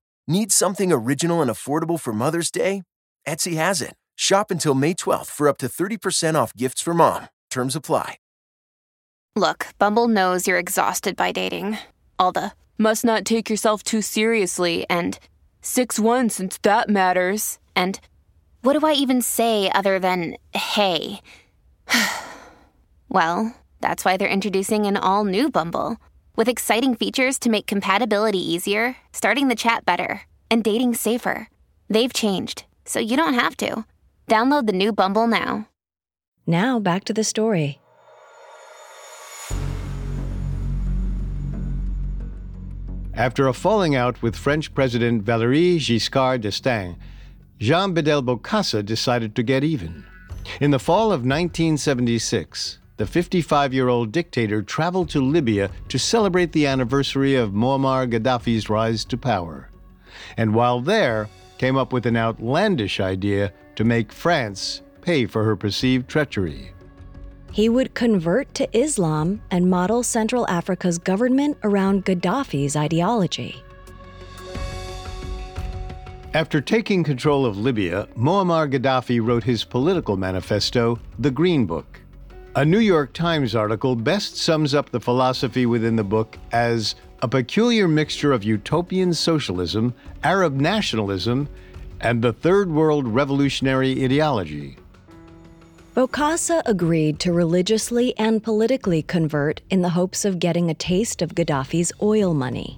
Need 0.31 0.53
something 0.53 0.93
original 0.93 1.41
and 1.41 1.51
affordable 1.51 1.99
for 1.99 2.13
Mother's 2.13 2.51
Day? 2.51 2.83
Etsy 3.27 3.57
has 3.57 3.81
it. 3.81 3.95
Shop 4.15 4.49
until 4.49 4.73
May 4.73 4.93
12th 4.93 5.25
for 5.25 5.49
up 5.49 5.57
to 5.57 5.67
30% 5.67 6.35
off 6.35 6.53
gifts 6.55 6.81
for 6.81 6.93
mom. 6.93 7.27
Terms 7.49 7.75
apply. 7.75 8.15
Look, 9.35 9.67
Bumble 9.77 10.07
knows 10.07 10.47
you're 10.47 10.57
exhausted 10.57 11.17
by 11.17 11.33
dating. 11.33 11.79
All 12.17 12.31
the 12.31 12.53
must 12.77 13.03
not 13.03 13.25
take 13.25 13.49
yourself 13.49 13.83
too 13.83 14.01
seriously 14.01 14.85
and 14.89 15.19
6 15.63 15.99
1 15.99 16.29
since 16.29 16.57
that 16.59 16.87
matters. 16.87 17.59
And 17.75 17.99
What 18.61 18.79
do 18.79 18.87
I 18.87 18.93
even 18.93 19.21
say 19.21 19.69
other 19.75 19.99
than 19.99 20.37
hey? 20.53 21.19
well, 23.09 23.53
that's 23.81 24.05
why 24.05 24.15
they're 24.15 24.29
introducing 24.29 24.85
an 24.85 24.95
all 24.95 25.25
new 25.25 25.49
Bumble 25.51 25.97
with 26.35 26.47
exciting 26.47 26.95
features 26.95 27.37
to 27.39 27.49
make 27.49 27.67
compatibility 27.67 28.39
easier, 28.39 28.97
starting 29.13 29.47
the 29.47 29.55
chat 29.55 29.85
better, 29.85 30.21
and 30.49 30.63
dating 30.63 30.95
safer. 30.95 31.49
They've 31.89 32.13
changed, 32.13 32.65
so 32.85 32.99
you 32.99 33.17
don't 33.17 33.33
have 33.33 33.57
to. 33.57 33.85
Download 34.27 34.65
the 34.65 34.73
new 34.73 34.93
Bumble 34.93 35.27
now. 35.27 35.67
Now 36.47 36.79
back 36.79 37.03
to 37.05 37.13
the 37.13 37.23
story. 37.23 37.79
After 43.13 43.47
a 43.47 43.53
falling 43.53 43.93
out 43.93 44.21
with 44.21 44.37
French 44.37 44.73
President 44.73 45.25
Valéry 45.25 45.75
Giscard 45.75 46.41
d'Estaing, 46.41 46.95
Jean 47.59 47.93
Bedel 47.93 48.23
Bokassa 48.23 48.83
decided 48.83 49.35
to 49.35 49.43
get 49.43 49.63
even. 49.63 50.05
In 50.59 50.71
the 50.71 50.79
fall 50.79 51.11
of 51.11 51.21
1976, 51.21 52.79
the 53.01 53.07
55 53.07 53.73
year 53.73 53.87
old 53.87 54.11
dictator 54.11 54.61
traveled 54.61 55.09
to 55.09 55.21
Libya 55.21 55.71
to 55.89 55.97
celebrate 55.97 56.51
the 56.51 56.67
anniversary 56.67 57.33
of 57.33 57.49
Muammar 57.49 58.07
Gaddafi's 58.07 58.69
rise 58.69 59.03
to 59.05 59.17
power. 59.17 59.71
And 60.37 60.53
while 60.53 60.81
there, 60.81 61.27
came 61.57 61.77
up 61.77 61.91
with 61.93 62.05
an 62.05 62.15
outlandish 62.15 62.99
idea 62.99 63.53
to 63.75 63.83
make 63.83 64.11
France 64.11 64.83
pay 65.01 65.25
for 65.25 65.43
her 65.43 65.55
perceived 65.55 66.07
treachery. 66.07 66.73
He 67.51 67.69
would 67.69 67.95
convert 67.95 68.53
to 68.53 68.69
Islam 68.77 69.41
and 69.49 69.67
model 69.67 70.03
Central 70.03 70.47
Africa's 70.47 70.99
government 70.99 71.57
around 71.63 72.05
Gaddafi's 72.05 72.75
ideology. 72.75 73.63
After 76.35 76.61
taking 76.61 77.03
control 77.03 77.47
of 77.47 77.57
Libya, 77.57 78.07
Muammar 78.15 78.71
Gaddafi 78.71 79.19
wrote 79.25 79.43
his 79.43 79.63
political 79.63 80.17
manifesto, 80.17 80.99
The 81.17 81.31
Green 81.31 81.65
Book. 81.65 82.00
A 82.53 82.65
New 82.65 82.79
York 82.79 83.13
Times 83.13 83.55
article 83.55 83.95
best 83.95 84.35
sums 84.35 84.75
up 84.75 84.89
the 84.89 84.99
philosophy 84.99 85.65
within 85.65 85.95
the 85.95 86.03
book 86.03 86.37
as 86.51 86.95
a 87.21 87.27
peculiar 87.29 87.87
mixture 87.87 88.33
of 88.33 88.43
utopian 88.43 89.13
socialism, 89.13 89.93
Arab 90.25 90.59
nationalism, 90.59 91.47
and 92.01 92.21
the 92.21 92.33
Third 92.33 92.69
World 92.69 93.07
revolutionary 93.07 94.03
ideology. 94.03 94.75
Bokassa 95.95 96.61
agreed 96.65 97.19
to 97.21 97.31
religiously 97.31 98.13
and 98.17 98.43
politically 98.43 99.01
convert 99.01 99.61
in 99.69 99.81
the 99.81 99.89
hopes 99.91 100.25
of 100.25 100.37
getting 100.37 100.69
a 100.69 100.73
taste 100.73 101.21
of 101.21 101.33
Gaddafi's 101.33 101.93
oil 102.01 102.33
money. 102.33 102.77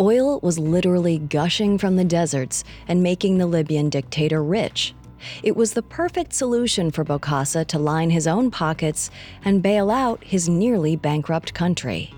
Oil 0.00 0.40
was 0.40 0.58
literally 0.58 1.18
gushing 1.18 1.76
from 1.76 1.96
the 1.96 2.04
deserts 2.04 2.64
and 2.88 3.02
making 3.02 3.36
the 3.36 3.46
Libyan 3.46 3.90
dictator 3.90 4.42
rich. 4.42 4.94
It 5.42 5.56
was 5.56 5.72
the 5.72 5.82
perfect 5.82 6.32
solution 6.32 6.90
for 6.90 7.04
Bokassa 7.04 7.66
to 7.68 7.78
line 7.78 8.10
his 8.10 8.26
own 8.26 8.50
pockets 8.50 9.10
and 9.44 9.62
bail 9.62 9.90
out 9.90 10.22
his 10.22 10.48
nearly 10.48 10.96
bankrupt 10.96 11.54
country. 11.54 12.12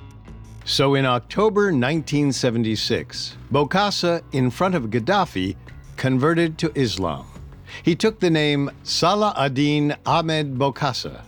So 0.65 0.95
in 0.95 1.07
October 1.07 1.73
1976, 1.73 3.37
Bokassa, 3.51 4.23
in 4.33 4.51
front 4.51 4.75
of 4.75 4.91
Gaddafi, 4.91 5.57
converted 5.97 6.59
to 6.59 6.73
Islam. 6.79 7.27
He 7.83 7.95
took 7.95 8.21
the 8.21 8.31
name 8.31 8.71
Salah 8.83 9.35
ad-Din 9.37 9.97
Ahmed 10.07 10.57
Bokassa. 10.59 11.23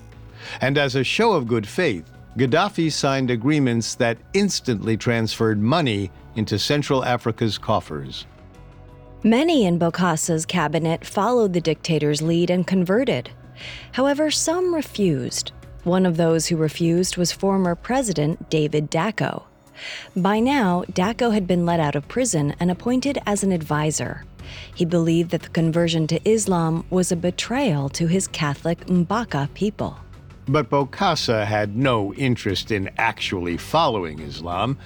And 0.61 0.79
as 0.79 0.95
a 0.95 1.05
show 1.05 1.33
of 1.33 1.49
good 1.49 1.67
faith, 1.67 2.11
Gaddafi 2.37 2.93
signed 2.93 3.31
agreements 3.31 3.95
that 3.97 4.19
instantly 4.35 4.97
transferred 4.97 5.61
money 5.61 6.11
into 6.37 6.59
Central 6.59 7.05
Africa's 7.05 7.59
coffers. 7.59 8.27
Many 9.23 9.67
in 9.67 9.79
Bokassa's 9.79 10.47
cabinet 10.47 11.05
followed 11.05 11.53
the 11.53 11.61
dictator's 11.61 12.23
lead 12.23 12.49
and 12.49 12.67
converted. 12.67 13.29
However, 13.93 14.31
some 14.31 14.75
refused. 14.75 15.53
One 15.85 16.07
of 16.07 16.17
those 16.17 16.47
who 16.47 16.57
refused 16.57 17.19
was 17.19 17.31
former 17.31 17.75
President 17.75 18.49
David 18.49 18.91
Dacko. 18.91 19.43
By 20.17 20.41
now, 20.41 20.85
Dacko 20.91 21.35
had 21.35 21.47
been 21.47 21.67
let 21.67 21.81
out 21.81 21.97
of 21.97 22.09
prison 22.09 22.55
and 22.59 22.71
appointed 22.71 23.19
as 23.27 23.43
an 23.43 23.53
advisor. 23.53 24.25
He 24.75 24.87
believed 24.87 25.33
that 25.33 25.43
the 25.43 25.51
conversion 25.51 26.07
to 26.07 26.29
Islam 26.29 26.87
was 26.89 27.13
a 27.13 27.17
betrayal 27.17 27.91
to 27.91 28.07
his 28.07 28.27
Catholic 28.27 28.87
Mbaka 28.87 29.53
people. 29.53 29.99
But 30.49 30.71
Bokassa 30.71 31.45
had 31.45 31.77
no 31.77 32.15
interest 32.15 32.71
in 32.71 32.91
actually 32.97 33.59
following 33.59 34.21
Islam, 34.21 34.79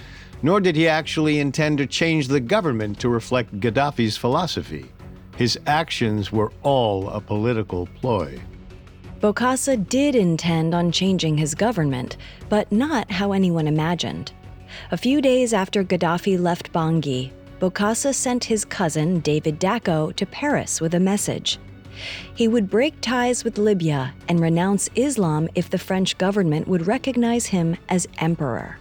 nor 0.45 0.61
did 0.61 0.77
he 0.77 0.87
actually 0.87 1.41
intend 1.41 1.79
to 1.79 1.87
change 1.87 2.29
the 2.29 2.39
government 2.39 3.01
to 3.01 3.09
reflect 3.09 3.59
Gaddafi's 3.61 4.19
philosophy. 4.19 4.85
His 5.39 5.59
actions 5.67 6.31
were 6.31 6.53
all 6.63 7.09
a 7.09 7.19
political 7.19 7.89
ploy. 7.99 8.39
Bokassa 9.23 9.89
did 9.89 10.15
intend 10.15 10.75
on 10.75 10.93
changing 10.93 11.39
his 11.39 11.55
government, 11.55 12.19
but 12.51 12.71
not 12.71 13.11
how 13.11 13.33
anyone 13.33 13.67
imagined. 13.67 14.33
A 14.91 14.99
few 14.99 15.23
days 15.23 15.55
after 15.55 15.83
Gaddafi 15.83 16.39
left 16.39 16.71
Bangui, 16.75 17.31
Bokassa 17.59 18.15
sent 18.15 18.45
his 18.45 18.67
cousin, 18.67 19.21
David 19.21 19.59
Dacko, 19.59 20.15
to 20.15 20.27
Paris 20.27 20.79
with 20.79 20.93
a 20.93 21.01
message. 21.01 21.59
He 22.35 22.49
would 22.49 22.69
break 22.69 23.01
ties 23.01 23.45
with 23.45 23.57
Libya 23.57 24.13
and 24.29 24.41
renounce 24.41 24.91
Islam 24.95 25.49
if 25.55 25.71
the 25.71 25.79
French 25.79 26.19
government 26.19 26.69
would 26.69 26.87
recognize 26.87 27.47
him 27.47 27.79
as 27.89 28.07
emperor. 28.19 28.77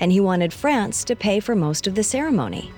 And 0.00 0.12
he 0.12 0.20
wanted 0.20 0.52
France 0.52 1.04
to 1.04 1.16
pay 1.16 1.40
for 1.40 1.54
most 1.54 1.86
of 1.86 1.94
the 1.94 2.02
ceremony. 2.02 2.70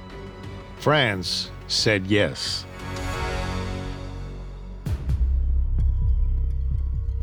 France 0.78 1.50
said 1.66 2.06
yes. 2.06 2.66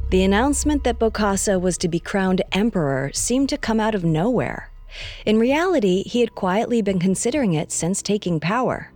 The 0.10 0.24
announcement 0.24 0.84
that 0.84 1.00
Bokassa 1.00 1.60
was 1.60 1.78
to 1.78 1.88
be 1.88 2.00
crowned 2.00 2.42
emperor 2.52 3.12
seemed 3.14 3.48
to 3.48 3.58
come 3.58 3.80
out 3.80 3.96
of 3.96 4.04
nowhere. 4.04 4.70
In 5.26 5.40
reality, 5.40 6.04
he 6.04 6.20
had 6.20 6.36
quietly 6.36 6.82
been 6.82 7.00
considering 7.00 7.54
it 7.54 7.72
since 7.72 8.02
taking 8.02 8.40
power. 8.42 8.92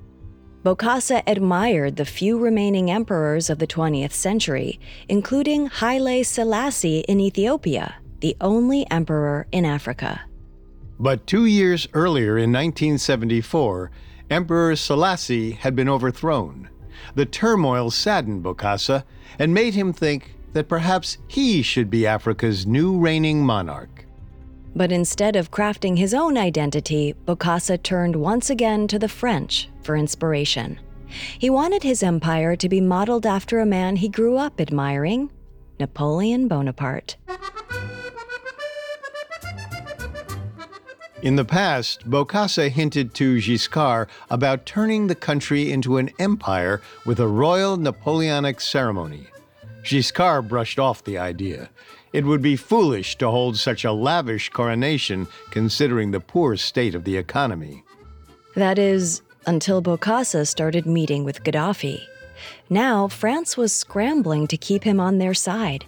Bokassa 0.66 1.24
admired 1.26 1.96
the 1.96 2.06
few 2.06 2.38
remaining 2.38 2.92
emperors 2.92 3.50
of 3.50 3.60
the 3.60 3.68
20th 3.68 4.12
century, 4.12 4.80
including 5.08 5.68
Haile 5.68 6.24
Selassie 6.24 7.06
in 7.08 7.22
Ethiopia, 7.22 7.96
the 8.20 8.36
only 8.42 8.90
emperor 8.90 9.48
in 9.52 9.64
Africa. 9.64 10.22
But 11.00 11.28
two 11.28 11.46
years 11.46 11.88
earlier, 11.94 12.38
in 12.38 12.52
1974, 12.52 13.92
Emperor 14.30 14.76
Selassie 14.76 15.52
had 15.52 15.76
been 15.76 15.90
overthrown. 15.90 16.70
The 17.16 17.26
turmoil 17.26 17.92
saddened 17.92 18.44
Bokassa 18.44 19.04
and 19.38 19.54
made 19.54 19.74
him 19.74 19.92
think 19.92 20.36
that 20.54 20.70
perhaps 20.70 21.18
he 21.28 21.62
should 21.62 21.90
be 21.90 22.08
Africa's 22.08 22.66
new 22.66 22.98
reigning 22.98 23.46
monarch. 23.46 24.06
But 24.76 24.92
instead 24.92 25.36
of 25.36 25.52
crafting 25.52 25.98
his 25.98 26.14
own 26.14 26.38
identity, 26.38 27.14
Bokassa 27.26 27.82
turned 27.82 28.16
once 28.16 28.50
again 28.50 28.88
to 28.88 29.00
the 29.00 29.08
French 29.08 29.70
for 29.84 29.96
inspiration. 29.96 30.80
He 31.40 31.50
wanted 31.50 31.84
his 31.84 32.04
empire 32.04 32.56
to 32.56 32.70
be 32.70 32.82
modeled 32.82 33.26
after 33.26 33.60
a 33.60 33.66
man 33.66 33.98
he 33.98 34.10
grew 34.10 34.38
up 34.38 34.60
admiring 34.60 35.30
Napoleon 35.80 36.48
Bonaparte. 36.48 37.18
In 41.26 41.38
the 41.38 41.44
past, 41.44 42.08
Bokassa 42.08 42.70
hinted 42.70 43.16
to 43.16 43.38
Giscard 43.38 44.10
about 44.30 44.68
turning 44.68 45.08
the 45.08 45.16
country 45.16 45.72
into 45.72 45.98
an 45.98 46.12
empire 46.20 46.84
with 47.04 47.20
a 47.20 47.28
royal 47.28 47.78
Napoleonic 47.78 48.62
ceremony. 48.62 49.26
Giscard 49.82 50.48
brushed 50.48 50.78
off 50.78 51.04
the 51.04 51.18
idea. 51.18 51.72
It 52.14 52.26
would 52.26 52.44
be 52.44 52.56
foolish 52.56 53.18
to 53.18 53.32
hold 53.32 53.58
such 53.58 53.84
a 53.84 53.92
lavish 53.92 54.50
coronation 54.50 55.28
considering 55.50 56.12
the 56.12 56.20
poor 56.20 56.58
state 56.58 56.94
of 56.94 57.06
the 57.06 57.18
economy. 57.18 57.84
That 58.54 58.78
is, 58.78 59.24
until 59.48 59.82
Bokassa 59.82 60.48
started 60.48 60.86
meeting 60.86 61.24
with 61.24 61.44
Gaddafi. 61.44 62.04
Now, 62.70 63.08
France 63.08 63.58
was 63.58 63.74
scrambling 63.74 64.46
to 64.46 64.58
keep 64.58 64.84
him 64.84 65.00
on 65.00 65.18
their 65.18 65.34
side. 65.34 65.86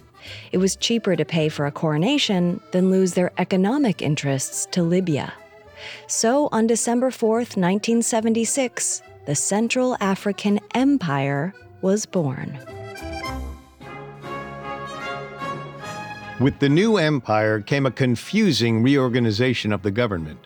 It 0.52 0.58
was 0.58 0.76
cheaper 0.76 1.16
to 1.16 1.24
pay 1.24 1.48
for 1.48 1.66
a 1.66 1.72
coronation 1.72 2.60
than 2.72 2.90
lose 2.90 3.14
their 3.14 3.32
economic 3.38 4.02
interests 4.02 4.66
to 4.72 4.82
Libya. 4.82 5.32
So, 6.06 6.48
on 6.52 6.66
December 6.66 7.10
4th, 7.10 7.56
1976, 7.56 9.02
the 9.26 9.34
Central 9.34 9.96
African 10.00 10.58
Empire 10.74 11.54
was 11.82 12.06
born. 12.06 12.58
With 16.40 16.60
the 16.60 16.68
new 16.68 16.98
empire 16.98 17.60
came 17.60 17.84
a 17.84 17.90
confusing 17.90 18.82
reorganization 18.82 19.72
of 19.72 19.82
the 19.82 19.90
government. 19.90 20.38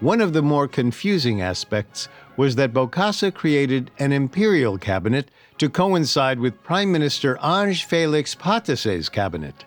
One 0.00 0.20
of 0.20 0.34
the 0.34 0.42
more 0.42 0.68
confusing 0.68 1.40
aspects 1.40 2.08
was 2.36 2.56
that 2.56 2.72
Bokassa 2.72 3.32
created 3.32 3.90
an 3.98 4.12
imperial 4.12 4.78
cabinet 4.78 5.30
to 5.58 5.68
coincide 5.68 6.38
with 6.38 6.62
Prime 6.62 6.90
Minister 6.90 7.38
Ange 7.42 7.84
Felix 7.84 8.34
Patassé's 8.34 9.08
cabinet. 9.08 9.64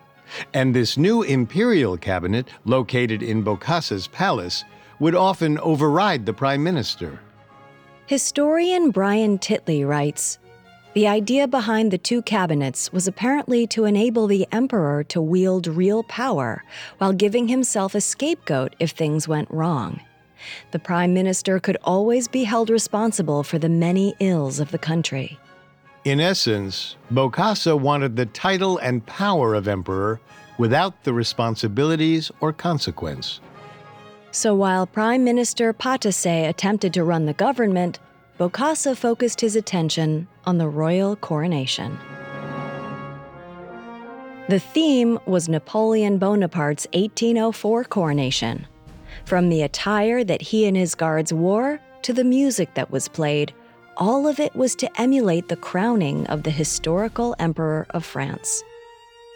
And 0.53 0.73
this 0.73 0.97
new 0.97 1.21
imperial 1.21 1.97
cabinet, 1.97 2.47
located 2.65 3.21
in 3.21 3.43
Bokassa's 3.43 4.07
palace, 4.07 4.63
would 4.99 5.15
often 5.15 5.59
override 5.59 6.25
the 6.25 6.33
prime 6.33 6.63
minister. 6.63 7.19
Historian 8.07 8.91
Brian 8.91 9.37
Titley 9.37 9.87
writes 9.87 10.39
The 10.93 11.07
idea 11.07 11.47
behind 11.47 11.91
the 11.91 11.97
two 11.97 12.21
cabinets 12.21 12.91
was 12.93 13.07
apparently 13.07 13.67
to 13.67 13.85
enable 13.85 14.27
the 14.27 14.47
emperor 14.51 15.03
to 15.05 15.21
wield 15.21 15.67
real 15.67 16.03
power 16.03 16.63
while 16.97 17.13
giving 17.13 17.47
himself 17.47 17.95
a 17.95 18.01
scapegoat 18.01 18.75
if 18.79 18.91
things 18.91 19.27
went 19.27 19.49
wrong. 19.51 20.01
The 20.71 20.79
prime 20.79 21.13
minister 21.13 21.59
could 21.59 21.77
always 21.83 22.27
be 22.27 22.43
held 22.43 22.69
responsible 22.69 23.43
for 23.43 23.57
the 23.57 23.69
many 23.69 24.15
ills 24.19 24.59
of 24.59 24.71
the 24.71 24.77
country. 24.77 25.39
In 26.05 26.19
essence, 26.19 26.97
Bokassa 27.11 27.79
wanted 27.79 28.15
the 28.15 28.27
title 28.27 28.77
and 28.77 29.03
power 29.07 29.55
of 29.55 29.67
emperor 29.67 30.21
without 30.59 31.03
the 31.03 31.13
responsibilities 31.13 32.31
or 32.41 32.53
consequence. 32.53 33.39
So 34.29 34.53
while 34.53 34.85
Prime 34.85 35.23
Minister 35.23 35.73
Patassé 35.73 36.47
attempted 36.47 36.93
to 36.93 37.03
run 37.03 37.25
the 37.25 37.33
government, 37.33 37.97
Bokassa 38.39 38.95
focused 38.95 39.41
his 39.41 39.55
attention 39.55 40.27
on 40.45 40.59
the 40.59 40.67
royal 40.67 41.15
coronation. 41.15 41.97
The 44.47 44.59
theme 44.59 45.17
was 45.25 45.49
Napoleon 45.49 46.19
Bonaparte's 46.19 46.85
1804 46.93 47.83
coronation. 47.85 48.67
From 49.25 49.49
the 49.49 49.63
attire 49.63 50.23
that 50.23 50.43
he 50.43 50.67
and 50.67 50.77
his 50.77 50.93
guards 50.93 51.33
wore 51.33 51.79
to 52.03 52.13
the 52.13 52.23
music 52.23 52.75
that 52.75 52.91
was 52.91 53.07
played, 53.07 53.55
all 53.97 54.27
of 54.27 54.39
it 54.39 54.55
was 54.55 54.75
to 54.75 55.01
emulate 55.01 55.47
the 55.47 55.55
crowning 55.55 56.25
of 56.27 56.43
the 56.43 56.51
historical 56.51 57.35
Emperor 57.39 57.85
of 57.91 58.05
France. 58.05 58.63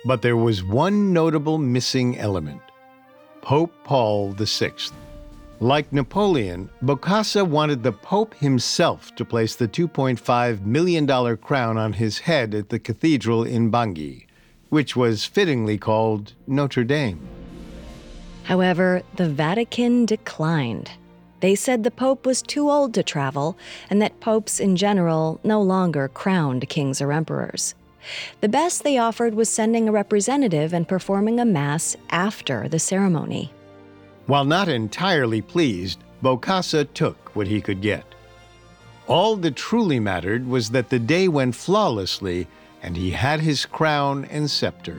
But 0.06 0.22
there 0.22 0.38
was 0.38 0.64
one 0.64 1.14
notable 1.14 1.58
missing 1.58 2.18
element 2.18 2.62
Pope 3.42 3.74
Paul 3.84 4.32
VI. 4.34 4.72
Like 5.62 5.92
Napoleon, 5.92 6.70
Bokassa 6.82 7.46
wanted 7.46 7.84
the 7.84 7.92
Pope 7.92 8.34
himself 8.36 9.14
to 9.16 9.26
place 9.26 9.56
the 9.56 9.68
$2.5 9.68 10.66
million 10.66 11.38
crown 11.38 11.78
on 11.78 11.94
his 11.94 12.20
head 12.20 12.56
at 12.56 12.70
the 12.70 12.80
cathedral 12.80 13.44
in 13.44 13.70
Bangui, 13.70 14.26
which 14.70 14.96
was 14.96 15.26
fittingly 15.26 15.78
called 15.78 16.34
Notre 16.48 16.86
Dame. 16.86 17.28
However, 18.44 19.04
the 19.16 19.30
Vatican 19.30 20.06
declined. 20.06 20.92
They 21.40 21.56
said 21.56 21.84
the 21.84 21.92
Pope 21.92 22.26
was 22.26 22.42
too 22.42 22.70
old 22.70 22.94
to 22.96 23.04
travel, 23.04 23.58
and 23.90 24.02
that 24.02 24.20
popes 24.20 24.60
in 24.60 24.76
general 24.76 25.40
no 25.44 25.62
longer 25.62 26.08
crowned 26.10 26.68
kings 26.70 27.02
or 27.02 27.12
emperors. 27.12 27.76
The 28.42 28.50
best 28.50 28.84
they 28.84 28.98
offered 28.98 29.36
was 29.36 29.50
sending 29.50 29.88
a 29.88 29.92
representative 29.92 30.74
and 30.74 30.88
performing 30.88 31.40
a 31.40 31.46
Mass 31.46 31.96
after 32.10 32.68
the 32.68 32.80
ceremony. 32.80 33.54
While 34.26 34.46
not 34.46 34.68
entirely 34.68 35.42
pleased, 35.42 36.00
Bokassa 36.24 36.86
took 36.94 37.36
what 37.36 37.48
he 37.48 37.62
could 37.62 37.82
get. 37.82 38.04
All 39.08 39.36
that 39.38 39.56
truly 39.56 40.00
mattered 40.00 40.48
was 40.48 40.70
that 40.70 40.90
the 40.90 41.00
day 41.00 41.28
went 41.28 41.56
flawlessly 41.56 42.48
and 42.82 42.96
he 42.96 43.12
had 43.12 43.40
his 43.40 43.66
crown 43.66 44.26
and 44.26 44.50
scepter. 44.50 44.98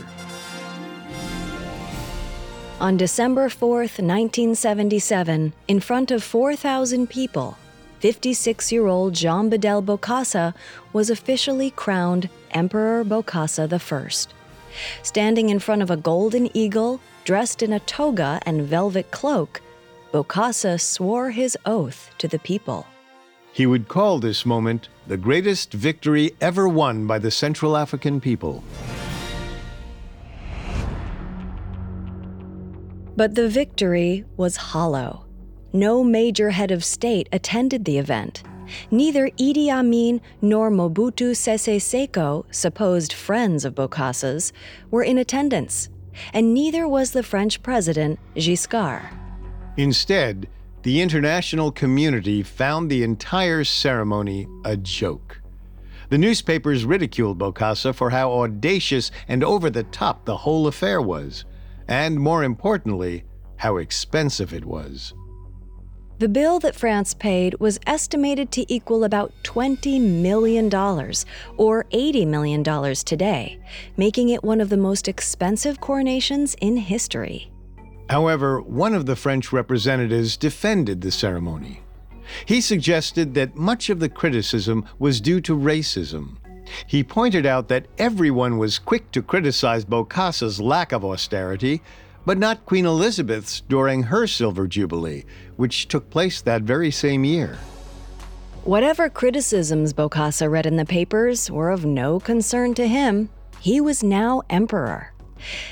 On 2.80 2.96
December 2.96 3.50
4th, 3.50 4.00
1977, 4.00 5.52
in 5.68 5.80
front 5.80 6.10
of 6.10 6.24
4,000 6.24 7.10
people, 7.10 7.58
56 7.98 8.72
year 8.72 8.86
old 8.86 9.12
Jean 9.12 9.50
Bedel 9.50 9.84
Bokassa 9.84 10.54
was 10.94 11.10
officially 11.10 11.72
crowned 11.72 12.30
Emperor 12.52 13.04
Bokassa 13.04 13.68
I. 13.70 14.32
Standing 15.02 15.50
in 15.50 15.58
front 15.58 15.82
of 15.82 15.90
a 15.90 15.96
golden 15.98 16.48
eagle 16.56 17.02
dressed 17.24 17.62
in 17.62 17.74
a 17.74 17.80
toga 17.80 18.40
and 18.46 18.62
velvet 18.62 19.10
cloak, 19.10 19.60
Bokassa 20.10 20.80
swore 20.80 21.32
his 21.32 21.58
oath 21.66 22.10
to 22.16 22.28
the 22.28 22.38
people. 22.38 22.86
He 23.52 23.66
would 23.66 23.88
call 23.88 24.20
this 24.20 24.46
moment 24.46 24.88
the 25.06 25.18
greatest 25.18 25.74
victory 25.74 26.34
ever 26.40 26.66
won 26.66 27.06
by 27.06 27.18
the 27.18 27.30
Central 27.30 27.76
African 27.76 28.22
people. 28.22 28.64
But 33.20 33.34
the 33.34 33.50
victory 33.50 34.24
was 34.38 34.56
hollow. 34.56 35.26
No 35.74 36.02
major 36.02 36.48
head 36.48 36.70
of 36.70 36.82
state 36.82 37.28
attended 37.30 37.84
the 37.84 37.98
event. 37.98 38.42
Neither 38.90 39.28
Idi 39.38 39.68
Amin 39.68 40.22
nor 40.40 40.70
Mobutu 40.70 41.36
Sese 41.36 41.82
Seko, 41.84 42.46
supposed 42.50 43.12
friends 43.12 43.66
of 43.66 43.74
Bokassa's, 43.74 44.54
were 44.90 45.02
in 45.02 45.18
attendance 45.18 45.90
and 46.32 46.54
neither 46.54 46.88
was 46.88 47.10
the 47.10 47.22
French 47.22 47.62
president, 47.62 48.18
Giscard. 48.36 49.06
Instead, 49.76 50.48
the 50.82 51.02
international 51.02 51.70
community 51.70 52.42
found 52.42 52.90
the 52.90 53.02
entire 53.02 53.64
ceremony 53.64 54.48
a 54.64 54.78
joke. 54.78 55.42
The 56.08 56.16
newspapers 56.16 56.86
ridiculed 56.86 57.38
Bokassa 57.38 57.94
for 57.94 58.08
how 58.08 58.32
audacious 58.32 59.10
and 59.28 59.44
over 59.44 59.68
the 59.68 59.84
top 59.84 60.24
the 60.24 60.38
whole 60.38 60.66
affair 60.66 61.02
was, 61.02 61.44
and 61.90 62.18
more 62.18 62.44
importantly, 62.44 63.24
how 63.56 63.76
expensive 63.76 64.54
it 64.54 64.64
was. 64.64 65.12
The 66.20 66.28
bill 66.28 66.60
that 66.60 66.76
France 66.76 67.14
paid 67.14 67.58
was 67.60 67.80
estimated 67.86 68.52
to 68.52 68.72
equal 68.72 69.04
about 69.04 69.32
$20 69.42 70.00
million, 70.00 70.66
or 71.56 71.84
$80 71.84 72.26
million 72.26 72.94
today, 72.94 73.58
making 73.96 74.28
it 74.28 74.44
one 74.44 74.60
of 74.60 74.68
the 74.68 74.76
most 74.76 75.08
expensive 75.08 75.80
coronations 75.80 76.54
in 76.60 76.76
history. 76.76 77.50
However, 78.08 78.60
one 78.60 78.94
of 78.94 79.06
the 79.06 79.16
French 79.16 79.52
representatives 79.52 80.36
defended 80.36 81.00
the 81.00 81.10
ceremony. 81.10 81.82
He 82.44 82.60
suggested 82.60 83.34
that 83.34 83.56
much 83.56 83.90
of 83.90 83.98
the 83.98 84.08
criticism 84.08 84.84
was 84.98 85.20
due 85.20 85.40
to 85.40 85.56
racism. 85.56 86.36
He 86.86 87.02
pointed 87.04 87.46
out 87.46 87.68
that 87.68 87.86
everyone 87.98 88.58
was 88.58 88.78
quick 88.78 89.10
to 89.12 89.22
criticize 89.22 89.84
Bokassa's 89.84 90.60
lack 90.60 90.92
of 90.92 91.04
austerity, 91.04 91.82
but 92.24 92.38
not 92.38 92.66
Queen 92.66 92.86
Elizabeth's 92.86 93.60
during 93.62 94.04
her 94.04 94.26
Silver 94.26 94.66
Jubilee, 94.66 95.24
which 95.56 95.88
took 95.88 96.10
place 96.10 96.40
that 96.42 96.62
very 96.62 96.90
same 96.90 97.24
year. 97.24 97.58
Whatever 98.64 99.08
criticisms 99.08 99.92
Bokassa 99.92 100.50
read 100.50 100.66
in 100.66 100.76
the 100.76 100.84
papers 100.84 101.50
were 101.50 101.70
of 101.70 101.84
no 101.84 102.20
concern 102.20 102.74
to 102.74 102.86
him. 102.86 103.30
He 103.60 103.80
was 103.80 104.02
now 104.02 104.42
emperor. 104.50 105.12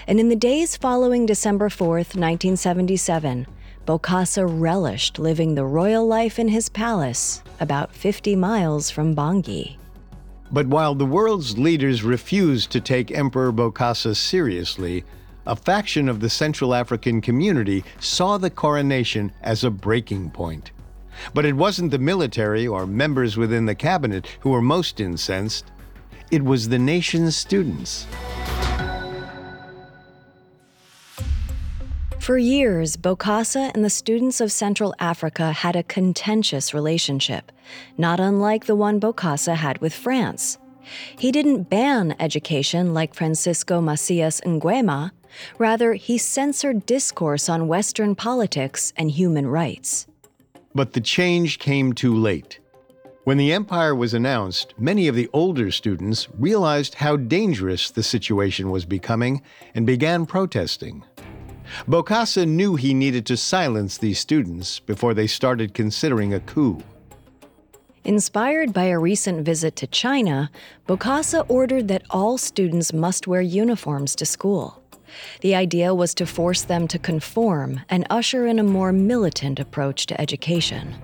And 0.07 0.19
in 0.19 0.29
the 0.29 0.37
days 0.37 0.77
following 0.77 1.27
December 1.27 1.69
4th, 1.69 2.17
1977, 2.17 3.47
Bokassa 3.87 4.45
relished 4.47 5.19
living 5.19 5.55
the 5.55 5.65
royal 5.65 6.07
life 6.07 6.39
in 6.39 6.49
his 6.49 6.69
palace, 6.69 7.43
about 7.59 7.95
50 7.95 8.37
miles 8.37 8.91
from 8.91 9.17
Bangui. 9.17 9.78
But 10.51 10.67
while 10.67 10.95
the 10.95 11.05
world's 11.05 11.59
leaders 11.59 12.03
refused 12.03 12.71
to 12.71 12.81
take 12.81 13.11
Emperor 13.11 13.53
Bokassa 13.53 14.17
seriously, 14.17 15.05
a 15.47 15.57
faction 15.57 16.09
of 16.09 16.21
the 16.21 16.31
Central 16.31 16.75
African 16.75 17.21
community 17.21 17.85
saw 18.01 18.39
the 18.39 18.51
coronation 18.51 19.33
as 19.43 19.65
a 19.65 19.71
breaking 19.71 20.31
point. 20.31 20.71
But 21.35 21.45
it 21.45 21.57
wasn't 21.57 21.91
the 21.91 21.99
military 21.99 22.67
or 22.67 22.87
members 22.87 23.37
within 23.37 23.67
the 23.67 23.75
cabinet 23.75 24.27
who 24.41 24.51
were 24.51 24.63
most 24.63 25.01
incensed, 25.01 25.67
it 26.31 26.45
was 26.45 26.69
the 26.69 26.79
nation's 26.79 27.37
students. 27.37 28.07
For 32.21 32.37
years, 32.37 32.97
Bokassa 32.97 33.73
and 33.75 33.85
the 33.85 33.91
students 33.91 34.41
of 34.41 34.53
Central 34.53 34.95
Africa 34.99 35.53
had 35.53 35.77
a 35.77 35.83
contentious 35.83 36.75
relationship, 36.75 37.51
not 37.97 38.21
unlike 38.21 38.67
the 38.67 38.77
one 38.77 39.01
Bokassa 39.01 39.57
had 39.57 39.79
with 39.79 39.95
France. 39.95 40.59
He 41.19 41.33
didn't 41.33 41.71
ban 41.71 42.15
education 42.19 42.95
like 42.95 43.15
Francisco 43.15 43.81
Macias 43.81 44.41
Nguema, 44.43 45.13
Rather, 45.59 45.95
he 45.95 46.19
censored 46.19 46.87
discourse 46.87 47.49
on 47.49 47.69
Western 47.69 48.15
politics 48.15 48.93
and 48.97 49.11
human 49.11 49.47
rights. 49.47 50.07
But 50.75 50.93
the 50.93 51.01
change 51.01 51.59
came 51.59 51.93
too 51.93 52.15
late. 52.15 52.61
When 53.25 53.37
the 53.37 53.53
empire 53.53 53.95
was 53.95 54.15
announced, 54.15 54.75
many 54.79 55.07
of 55.07 55.15
the 55.15 55.29
older 55.33 55.71
students 55.71 56.29
realized 56.39 56.95
how 56.95 57.17
dangerous 57.17 57.91
the 57.91 58.03
situation 58.03 58.71
was 58.71 58.87
becoming 58.87 59.43
and 59.75 59.85
began 59.85 60.25
protesting. 60.25 61.05
Bokassa 61.87 62.47
knew 62.47 62.77
he 62.77 62.95
needed 62.95 63.27
to 63.27 63.37
silence 63.37 63.99
these 63.99 64.19
students 64.19 64.81
before 64.81 65.15
they 65.15 65.27
started 65.27 65.75
considering 65.75 66.35
a 66.35 66.41
coup. 66.41 66.83
Inspired 68.05 68.73
by 68.73 68.85
a 68.85 68.99
recent 68.99 69.45
visit 69.45 69.77
to 69.77 69.87
China, 69.87 70.51
Bokassa 70.87 71.45
ordered 71.49 71.89
that 71.89 72.05
all 72.11 72.39
students 72.39 72.93
must 72.93 73.27
wear 73.27 73.43
uniforms 73.43 74.17
to 74.17 74.25
school. 74.25 74.83
The 75.41 75.55
idea 75.55 75.95
was 75.95 76.15
to 76.15 76.27
force 76.27 76.63
them 76.63 76.89
to 76.89 76.99
conform 76.99 77.81
and 77.89 78.07
usher 78.11 78.47
in 78.47 78.59
a 78.59 78.63
more 78.63 78.93
militant 78.93 79.61
approach 79.61 80.07
to 80.07 80.21
education. 80.21 80.95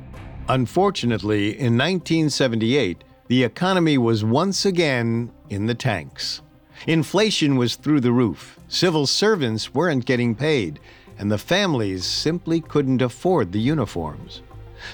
Unfortunately, 0.48 1.50
in 1.50 1.78
1978, 1.78 3.02
the 3.28 3.44
economy 3.44 3.96
was 3.96 4.24
once 4.24 4.66
again 4.66 5.30
in 5.48 5.66
the 5.66 5.74
tanks. 5.74 6.42
Inflation 6.86 7.56
was 7.56 7.76
through 7.76 8.00
the 8.00 8.12
roof, 8.12 8.58
civil 8.68 9.06
servants 9.06 9.72
weren't 9.72 10.04
getting 10.04 10.34
paid, 10.34 10.78
and 11.18 11.32
the 11.32 11.38
families 11.38 12.04
simply 12.04 12.60
couldn't 12.60 13.00
afford 13.00 13.52
the 13.52 13.60
uniforms. 13.60 14.42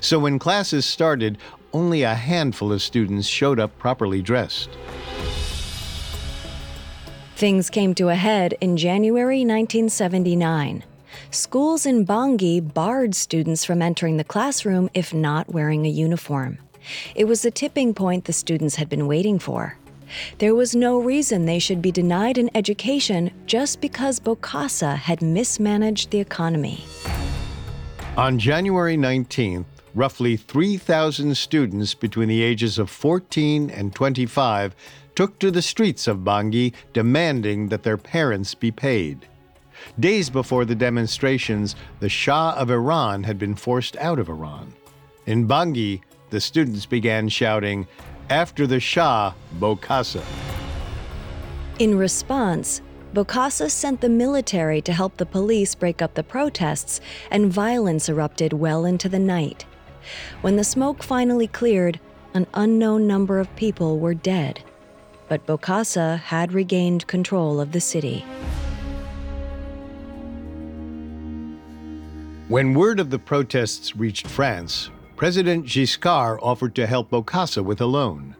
So 0.00 0.20
when 0.20 0.38
classes 0.38 0.86
started, 0.86 1.38
only 1.72 2.02
a 2.02 2.14
handful 2.14 2.72
of 2.72 2.80
students 2.80 3.26
showed 3.26 3.58
up 3.58 3.76
properly 3.76 4.22
dressed. 4.22 4.70
Things 7.34 7.70
came 7.70 7.94
to 7.96 8.10
a 8.10 8.14
head 8.14 8.54
in 8.60 8.76
January 8.76 9.40
1979. 9.40 10.84
Schools 11.30 11.86
in 11.86 12.06
Bangui 12.06 12.60
barred 12.72 13.16
students 13.16 13.64
from 13.64 13.82
entering 13.82 14.16
the 14.16 14.24
classroom 14.24 14.90
if 14.94 15.12
not 15.12 15.52
wearing 15.52 15.84
a 15.86 15.88
uniform. 15.88 16.58
It 17.16 17.24
was 17.24 17.42
the 17.42 17.50
tipping 17.50 17.94
point 17.94 18.26
the 18.26 18.32
students 18.32 18.76
had 18.76 18.88
been 18.88 19.08
waiting 19.08 19.38
for. 19.40 19.76
There 20.38 20.54
was 20.54 20.74
no 20.74 20.98
reason 20.98 21.44
they 21.44 21.58
should 21.58 21.80
be 21.80 21.92
denied 21.92 22.38
an 22.38 22.50
education 22.54 23.30
just 23.46 23.80
because 23.80 24.20
Bokassa 24.20 24.96
had 24.96 25.22
mismanaged 25.22 26.10
the 26.10 26.20
economy. 26.20 26.84
On 28.16 28.38
January 28.38 28.96
19th, 28.96 29.64
roughly 29.94 30.36
3,000 30.36 31.36
students 31.36 31.94
between 31.94 32.28
the 32.28 32.42
ages 32.42 32.78
of 32.78 32.90
14 32.90 33.70
and 33.70 33.94
25 33.94 34.74
took 35.14 35.38
to 35.38 35.50
the 35.50 35.62
streets 35.62 36.06
of 36.06 36.18
Bangui 36.18 36.72
demanding 36.92 37.68
that 37.68 37.82
their 37.82 37.96
parents 37.96 38.54
be 38.54 38.70
paid. 38.70 39.26
Days 39.98 40.30
before 40.30 40.64
the 40.64 40.74
demonstrations, 40.74 41.74
the 42.00 42.08
Shah 42.08 42.54
of 42.56 42.70
Iran 42.70 43.24
had 43.24 43.38
been 43.38 43.54
forced 43.54 43.96
out 43.96 44.18
of 44.18 44.28
Iran. 44.28 44.72
In 45.26 45.48
Bangui, 45.48 46.02
the 46.30 46.40
students 46.40 46.86
began 46.86 47.28
shouting, 47.28 47.86
After 48.30 48.64
the 48.64 48.78
Shah, 48.78 49.34
Bokassa. 49.58 50.22
In 51.80 51.98
response, 51.98 52.80
Bokassa 53.12 53.68
sent 53.68 54.00
the 54.00 54.08
military 54.08 54.80
to 54.82 54.92
help 54.92 55.16
the 55.16 55.26
police 55.26 55.74
break 55.74 56.00
up 56.00 56.14
the 56.14 56.22
protests, 56.22 57.00
and 57.32 57.52
violence 57.52 58.08
erupted 58.08 58.52
well 58.52 58.84
into 58.84 59.08
the 59.08 59.18
night. 59.18 59.66
When 60.42 60.54
the 60.54 60.62
smoke 60.62 61.02
finally 61.02 61.48
cleared, 61.48 61.98
an 62.32 62.46
unknown 62.54 63.08
number 63.08 63.40
of 63.40 63.54
people 63.56 63.98
were 63.98 64.14
dead. 64.14 64.62
But 65.28 65.44
Bokassa 65.44 66.20
had 66.20 66.52
regained 66.52 67.08
control 67.08 67.60
of 67.60 67.72
the 67.72 67.80
city. 67.80 68.24
When 72.46 72.74
word 72.74 73.00
of 73.00 73.10
the 73.10 73.18
protests 73.18 73.96
reached 73.96 74.28
France, 74.28 74.88
President 75.20 75.66
Giscard 75.66 76.38
offered 76.40 76.74
to 76.76 76.86
help 76.86 77.10
Bokassa 77.10 77.62
with 77.62 77.82
a 77.82 77.84
loan. 77.84 78.34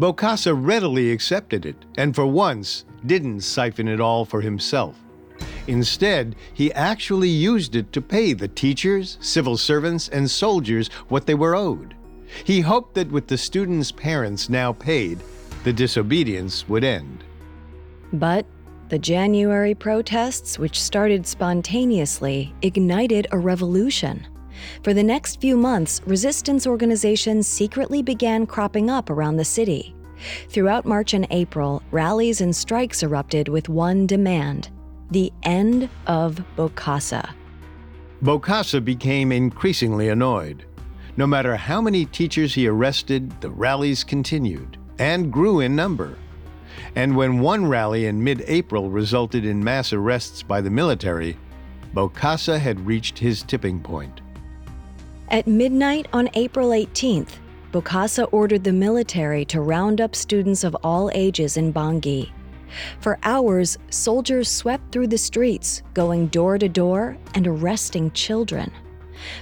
Bokassa 0.00 0.52
readily 0.52 1.12
accepted 1.12 1.64
it, 1.64 1.76
and 1.96 2.16
for 2.16 2.26
once 2.26 2.84
didn't 3.06 3.42
siphon 3.42 3.86
it 3.86 4.00
all 4.00 4.24
for 4.24 4.40
himself. 4.40 4.96
Instead, 5.68 6.34
he 6.52 6.72
actually 6.72 7.28
used 7.28 7.76
it 7.76 7.92
to 7.92 8.02
pay 8.02 8.32
the 8.32 8.48
teachers, 8.48 9.18
civil 9.20 9.56
servants, 9.56 10.08
and 10.08 10.28
soldiers 10.28 10.88
what 11.06 11.26
they 11.26 11.34
were 11.36 11.54
owed. 11.54 11.94
He 12.42 12.60
hoped 12.60 12.94
that 12.94 13.12
with 13.12 13.28
the 13.28 13.38
students' 13.38 13.92
parents 13.92 14.48
now 14.48 14.72
paid, 14.72 15.20
the 15.62 15.72
disobedience 15.72 16.68
would 16.68 16.82
end. 16.82 17.22
But 18.12 18.46
the 18.88 18.98
January 18.98 19.76
protests, 19.76 20.58
which 20.58 20.82
started 20.82 21.24
spontaneously, 21.24 22.52
ignited 22.62 23.28
a 23.30 23.38
revolution. 23.38 24.26
For 24.82 24.94
the 24.94 25.02
next 25.02 25.40
few 25.40 25.56
months, 25.56 26.00
resistance 26.06 26.66
organizations 26.66 27.46
secretly 27.46 28.02
began 28.02 28.46
cropping 28.46 28.90
up 28.90 29.10
around 29.10 29.36
the 29.36 29.44
city. 29.44 29.94
Throughout 30.48 30.86
March 30.86 31.14
and 31.14 31.26
April, 31.30 31.82
rallies 31.90 32.40
and 32.40 32.54
strikes 32.54 33.02
erupted 33.02 33.48
with 33.48 33.68
one 33.68 34.06
demand 34.06 34.70
the 35.10 35.32
end 35.44 35.88
of 36.06 36.42
Bokassa. 36.56 37.32
Bokassa 38.22 38.84
became 38.84 39.30
increasingly 39.30 40.08
annoyed. 40.08 40.64
No 41.16 41.26
matter 41.26 41.56
how 41.56 41.80
many 41.80 42.04
teachers 42.06 42.54
he 42.54 42.66
arrested, 42.66 43.40
the 43.40 43.50
rallies 43.50 44.04
continued 44.04 44.78
and 44.98 45.32
grew 45.32 45.60
in 45.60 45.76
number. 45.76 46.18
And 46.94 47.16
when 47.16 47.40
one 47.40 47.66
rally 47.66 48.06
in 48.06 48.22
mid 48.22 48.42
April 48.46 48.90
resulted 48.90 49.44
in 49.44 49.62
mass 49.62 49.92
arrests 49.92 50.42
by 50.42 50.60
the 50.60 50.70
military, 50.70 51.38
Bokassa 51.94 52.58
had 52.58 52.86
reached 52.86 53.18
his 53.18 53.42
tipping 53.42 53.80
point. 53.80 54.20
At 55.28 55.48
midnight 55.48 56.06
on 56.12 56.30
April 56.34 56.68
18th, 56.68 57.38
Bokassa 57.72 58.28
ordered 58.30 58.62
the 58.62 58.72
military 58.72 59.44
to 59.46 59.60
round 59.60 60.00
up 60.00 60.14
students 60.14 60.62
of 60.62 60.76
all 60.84 61.10
ages 61.14 61.56
in 61.56 61.72
Bangui. 61.72 62.30
For 63.00 63.18
hours, 63.24 63.76
soldiers 63.90 64.48
swept 64.48 64.92
through 64.92 65.08
the 65.08 65.18
streets, 65.18 65.82
going 65.94 66.28
door 66.28 66.58
to 66.58 66.68
door 66.68 67.18
and 67.34 67.44
arresting 67.44 68.12
children. 68.12 68.70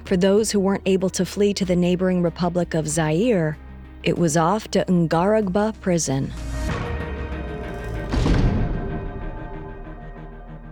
For 0.06 0.16
those 0.16 0.50
who 0.50 0.58
weren't 0.58 0.82
able 0.86 1.10
to 1.10 1.26
flee 1.26 1.52
to 1.52 1.66
the 1.66 1.76
neighboring 1.76 2.22
Republic 2.22 2.72
of 2.72 2.88
Zaire, 2.88 3.58
it 4.02 4.16
was 4.16 4.38
off 4.38 4.68
to 4.68 4.86
Ngaragba 4.86 5.78
prison. 5.82 6.32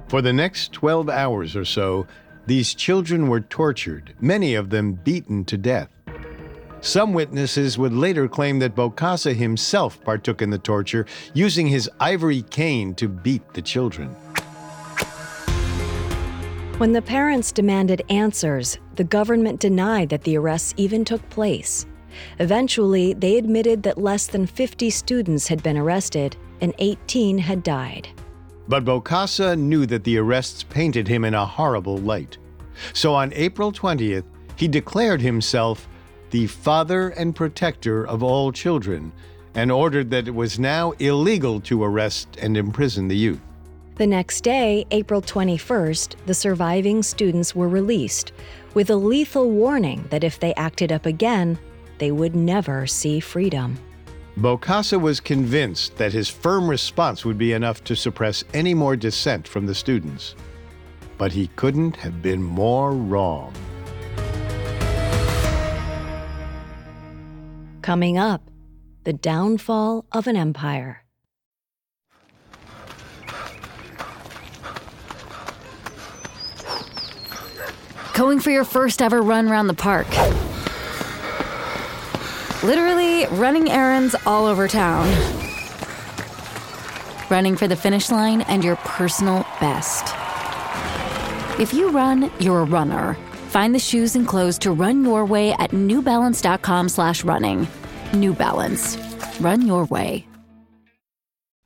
For 0.09 0.23
the 0.23 0.33
next 0.33 0.73
12 0.73 1.11
hours 1.11 1.55
or 1.55 1.67
so, 1.67 2.07
these 2.47 2.75
children 2.75 3.29
were 3.29 3.41
tortured, 3.41 4.15
many 4.21 4.55
of 4.55 4.71
them 4.71 4.93
beaten 4.93 5.45
to 5.45 5.57
death. 5.57 5.89
Some 6.81 7.13
witnesses 7.13 7.79
would 7.79 7.93
later 7.93 8.27
claim 8.27 8.59
that 8.59 8.75
Bokassa 8.75 9.35
himself 9.35 10.03
partook 10.03 10.43
in 10.43 10.51
the 10.51 10.59
torture, 10.59 11.07
using 11.33 11.69
his 11.69 11.89
ivory 12.01 12.43
cane 12.43 12.95
to 12.97 13.09
beat 13.09 13.55
the 13.55 13.63
children. 13.63 14.09
When 16.79 16.93
the 16.93 17.03
parents 17.03 17.53
demanded 17.53 18.03
answers, 18.09 18.79
the 18.97 19.05
government 19.05 19.61
denied 19.61 20.09
that 20.09 20.25
the 20.25 20.37
arrests 20.37 20.75
even 20.77 21.05
took 21.05 21.27
place. 21.31 21.87
Eventually, 22.41 23.15
they 23.15 23.39
admitted 23.39 23.85
that 23.85 23.99
less 23.99 24.27
than 24.27 24.47
50 24.47 24.91
students 24.91 25.47
had 25.47 25.63
been 25.63 25.79
arrested 25.79 26.37
and 26.61 26.75
18 26.79 27.39
had 27.39 27.63
died. 27.63 28.09
But 28.69 28.85
Bokassa 28.85 29.59
knew 29.59 29.87
that 29.87 30.05
the 30.05 30.19
arrests 30.19 30.63
painted 30.63 31.09
him 31.09 31.25
in 31.25 31.35
a 31.35 31.47
horrible 31.47 31.99
light. 31.99 32.39
So 32.93 33.15
on 33.15 33.33
April 33.35 33.73
20th, 33.73 34.25
he 34.57 34.69
declared 34.69 35.21
himself 35.21 35.89
the 36.31 36.47
father 36.47 37.11
and 37.11 37.35
protector 37.35 38.07
of 38.07 38.23
all 38.23 38.53
children 38.53 39.13
and 39.55 39.71
ordered 39.71 40.11
that 40.11 40.29
it 40.29 40.35
was 40.35 40.59
now 40.59 40.93
illegal 40.93 41.61
to 41.61 41.85
arrest 41.85 42.39
and 42.41 42.57
imprison 42.57 43.09
the 43.09 43.17
youth. 43.17 43.41
The 43.97 44.07
next 44.07 44.41
day, 44.41 44.87
April 44.91 45.21
21st, 45.21 46.17
the 46.25 46.35
surviving 46.35 47.03
students 47.03 47.55
were 47.55 47.69
released 47.69 48.33
with 48.73 48.89
a 48.89 48.97
lethal 48.97 49.51
warning 49.51 50.07
that 50.09 50.25
if 50.25 50.41
they 50.41 50.55
acted 50.55 50.91
up 50.91 51.05
again, 51.05 51.59
they 51.99 52.11
would 52.11 52.35
never 52.35 52.87
see 52.87 53.21
freedom. 53.21 53.79
Bokassa 54.39 54.99
was 54.99 55.21
convinced 55.21 55.97
that 55.99 56.15
his 56.15 56.29
firm 56.29 56.67
response 56.67 57.23
would 57.23 57.37
be 57.37 57.53
enough 57.53 57.85
to 57.85 57.95
suppress 57.95 58.43
any 58.55 58.73
more 58.73 58.97
dissent 58.97 59.47
from 59.47 59.67
the 59.67 59.75
students. 59.75 60.35
But 61.19 61.33
he 61.33 61.49
couldn't 61.49 61.97
have 61.97 62.23
been 62.23 62.43
more 62.43 62.93
wrong. 62.93 63.53
Coming 67.83 68.17
up, 68.17 68.51
the 69.05 69.13
downfall 69.13 70.07
of 70.13 70.27
an 70.27 70.37
empire. 70.37 71.05
Going 78.15 78.41
for 78.41 78.51
your 78.51 78.65
first 78.65 79.03
ever 79.03 79.21
run 79.21 79.49
around 79.49 79.67
the 79.67 79.75
park. 79.75 80.07
Literally 82.63 83.27
running 83.27 83.71
errands 83.71 84.15
all 84.25 84.47
over 84.47 84.69
town. 84.69 85.09
Running 87.29 87.57
for 87.57 87.67
the 87.67 87.75
finish 87.75 88.11
line 88.11 88.43
and 88.43 88.63
your 88.63 88.77
personal 88.77 89.45
best. 89.61 90.15
If 91.59 91.73
you 91.73 91.91
run, 91.91 92.31
you're 92.39 92.61
a 92.61 92.65
runner. 92.65 93.15
Find 93.49 93.75
the 93.75 93.79
shoes 93.79 94.15
and 94.17 94.27
clothes 94.29 94.59
to 94.59 94.71
run 94.71 95.05
your 95.05 95.25
way 95.25 95.53
at 95.55 95.73
newbalance.com 95.73 96.89
slash 96.89 97.25
running. 97.25 97.67
New 98.15 98.33
Balance. 98.33 98.97
Run 99.41 99.67
your 99.67 99.87
way. 99.87 100.27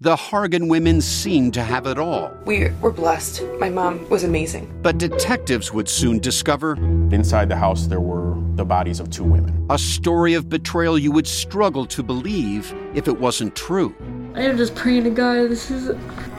The 0.00 0.16
Hargan 0.16 0.68
women 0.68 1.00
seemed 1.00 1.54
to 1.54 1.62
have 1.62 1.86
it 1.86 1.98
all. 1.98 2.30
We 2.44 2.68
were 2.82 2.92
blessed. 2.92 3.42
My 3.58 3.70
mom 3.70 4.08
was 4.08 4.24
amazing. 4.24 4.70
But 4.82 4.98
detectives 4.98 5.72
would 5.72 5.88
soon 5.88 6.18
discover 6.18 6.76
Inside 7.12 7.48
the 7.48 7.56
house, 7.56 7.86
there 7.86 8.00
were 8.00 8.34
the 8.56 8.64
bodies 8.64 9.00
of 9.00 9.10
two 9.10 9.24
women. 9.24 9.66
a 9.70 9.78
story 9.78 10.34
of 10.34 10.48
betrayal 10.48 10.98
you 10.98 11.12
would 11.12 11.26
struggle 11.26 11.86
to 11.86 12.02
believe 12.02 12.74
if 12.94 13.08
it 13.08 13.20
wasn't 13.20 13.54
true. 13.56 13.94
I 14.34 14.42
am 14.42 14.56
just 14.56 14.74
praying 14.74 15.04
to 15.04 15.10
God, 15.10 15.50
this 15.50 15.70
is 15.70 15.88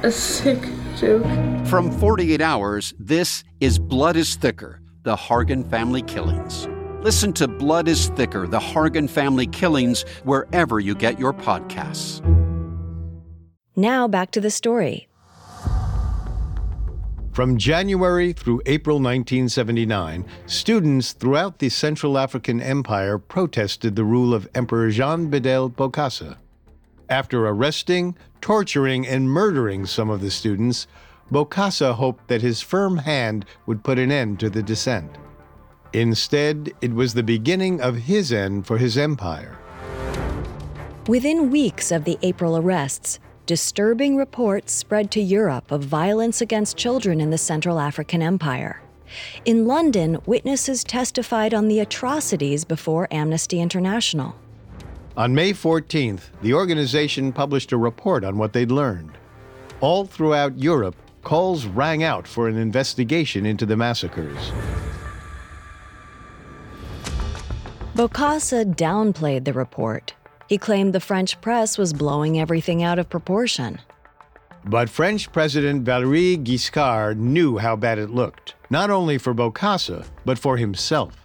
a 0.03 0.11
sick 0.11 0.59
joke. 0.97 1.23
From 1.67 1.91
48 1.91 2.41
Hours, 2.41 2.93
this 2.99 3.43
is 3.59 3.79
Blood 3.79 4.15
is 4.15 4.35
Thicker 4.35 4.81
The 5.03 5.15
Hargan 5.15 5.69
Family 5.69 6.01
Killings. 6.01 6.67
Listen 7.01 7.33
to 7.33 7.47
Blood 7.47 7.87
is 7.87 8.09
Thicker 8.09 8.47
The 8.47 8.59
Hargan 8.59 9.09
Family 9.09 9.47
Killings 9.47 10.03
wherever 10.23 10.79
you 10.79 10.95
get 10.95 11.19
your 11.19 11.33
podcasts. 11.33 12.21
Now 13.75 14.07
back 14.07 14.31
to 14.31 14.41
the 14.41 14.49
story. 14.49 15.06
From 17.37 17.55
January 17.55 18.33
through 18.33 18.63
April 18.65 18.95
1979, 18.95 20.25
students 20.47 21.13
throughout 21.13 21.59
the 21.59 21.69
Central 21.69 22.17
African 22.17 22.59
Empire 22.59 23.19
protested 23.19 23.95
the 23.95 24.03
rule 24.03 24.33
of 24.33 24.49
Emperor 24.55 24.89
Jean 24.89 25.29
Bedel 25.29 25.69
Bokassa. 25.69 26.37
After 27.09 27.45
arresting, 27.45 28.17
torturing, 28.41 29.05
and 29.05 29.29
murdering 29.29 29.85
some 29.85 30.09
of 30.09 30.19
the 30.19 30.31
students, 30.31 30.87
Bokassa 31.31 31.93
hoped 31.93 32.27
that 32.27 32.41
his 32.41 32.63
firm 32.63 32.97
hand 32.97 33.45
would 33.67 33.83
put 33.83 33.99
an 33.99 34.11
end 34.11 34.39
to 34.39 34.49
the 34.49 34.63
dissent. 34.63 35.11
Instead, 35.93 36.73
it 36.81 36.91
was 36.91 37.13
the 37.13 37.21
beginning 37.21 37.79
of 37.81 37.97
his 37.97 38.33
end 38.33 38.65
for 38.65 38.79
his 38.79 38.97
empire. 38.97 39.59
Within 41.07 41.51
weeks 41.51 41.91
of 41.91 42.03
the 42.03 42.17
April 42.23 42.57
arrests, 42.57 43.19
disturbing 43.47 44.17
reports 44.17 44.73
spread 44.73 45.09
to 45.09 45.21
Europe 45.21 45.71
of 45.71 45.81
violence 45.81 46.41
against 46.41 46.77
children 46.77 47.21
in 47.21 47.29
the 47.29 47.37
Central 47.37 47.79
African 47.79 48.21
Empire. 48.21 48.81
In 49.45 49.65
London, 49.65 50.19
witnesses 50.25 50.83
testified 50.83 51.53
on 51.53 51.69
the 51.69 51.79
atrocities 51.79 52.65
before 52.65 53.07
Amnesty 53.09 53.61
International. 53.61 54.35
On 55.15 55.33
May 55.33 55.53
14th, 55.53 56.29
the 56.41 56.53
organization 56.53 57.31
published 57.31 57.71
a 57.71 57.77
report 57.77 58.25
on 58.25 58.37
what 58.37 58.51
they'd 58.51 58.69
learned. 58.69 59.17
All 59.79 60.05
throughout 60.05 60.59
Europe, 60.59 60.97
calls 61.23 61.65
rang 61.65 62.03
out 62.03 62.27
for 62.27 62.49
an 62.49 62.57
investigation 62.57 63.45
into 63.45 63.65
the 63.65 63.77
massacres. 63.77 64.51
Bokassa 67.95 68.75
downplayed 68.75 69.45
the 69.45 69.53
report. 69.53 70.13
He 70.47 70.57
claimed 70.57 70.93
the 70.93 70.99
French 70.99 71.39
press 71.41 71.77
was 71.77 71.93
blowing 71.93 72.39
everything 72.39 72.81
out 72.83 72.99
of 72.99 73.09
proportion. 73.09 73.79
But 74.63 74.89
French 74.89 75.31
President 75.31 75.83
Valéry 75.83 76.41
Giscard 76.43 77.17
knew 77.17 77.57
how 77.57 77.75
bad 77.75 77.99
it 77.99 78.09
looked, 78.09 78.55
not 78.69 78.89
only 78.89 79.17
for 79.17 79.33
Bokassa, 79.33 80.05
but 80.25 80.37
for 80.37 80.57
himself. 80.57 81.15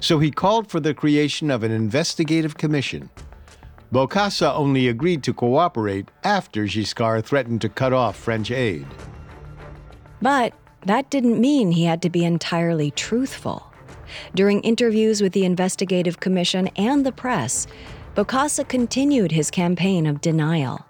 So 0.00 0.18
he 0.18 0.30
called 0.30 0.70
for 0.70 0.80
the 0.80 0.94
creation 0.94 1.50
of 1.50 1.62
an 1.62 1.70
investigative 1.70 2.56
commission. 2.56 3.10
Bokassa 3.92 4.54
only 4.54 4.88
agreed 4.88 5.22
to 5.24 5.34
cooperate 5.34 6.10
after 6.24 6.64
Giscard 6.64 7.24
threatened 7.24 7.60
to 7.60 7.68
cut 7.68 7.92
off 7.92 8.16
French 8.16 8.50
aid. 8.50 8.86
But 10.22 10.54
that 10.86 11.10
didn't 11.10 11.40
mean 11.40 11.72
he 11.72 11.84
had 11.84 12.00
to 12.02 12.10
be 12.10 12.24
entirely 12.24 12.90
truthful. 12.90 13.70
During 14.34 14.60
interviews 14.60 15.20
with 15.20 15.32
the 15.32 15.44
investigative 15.44 16.20
commission 16.20 16.68
and 16.76 17.04
the 17.04 17.12
press, 17.12 17.66
Bokassa 18.14 18.68
continued 18.68 19.32
his 19.32 19.50
campaign 19.50 20.06
of 20.06 20.20
denial. 20.20 20.84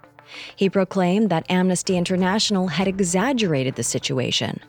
He 0.57 0.69
proclaimed 0.69 1.29
that 1.29 1.49
Amnesty 1.49 1.95
International 1.95 2.67
had 2.67 2.85
exaggerated 2.85 3.75
the 3.75 3.83
situation. 3.83 4.59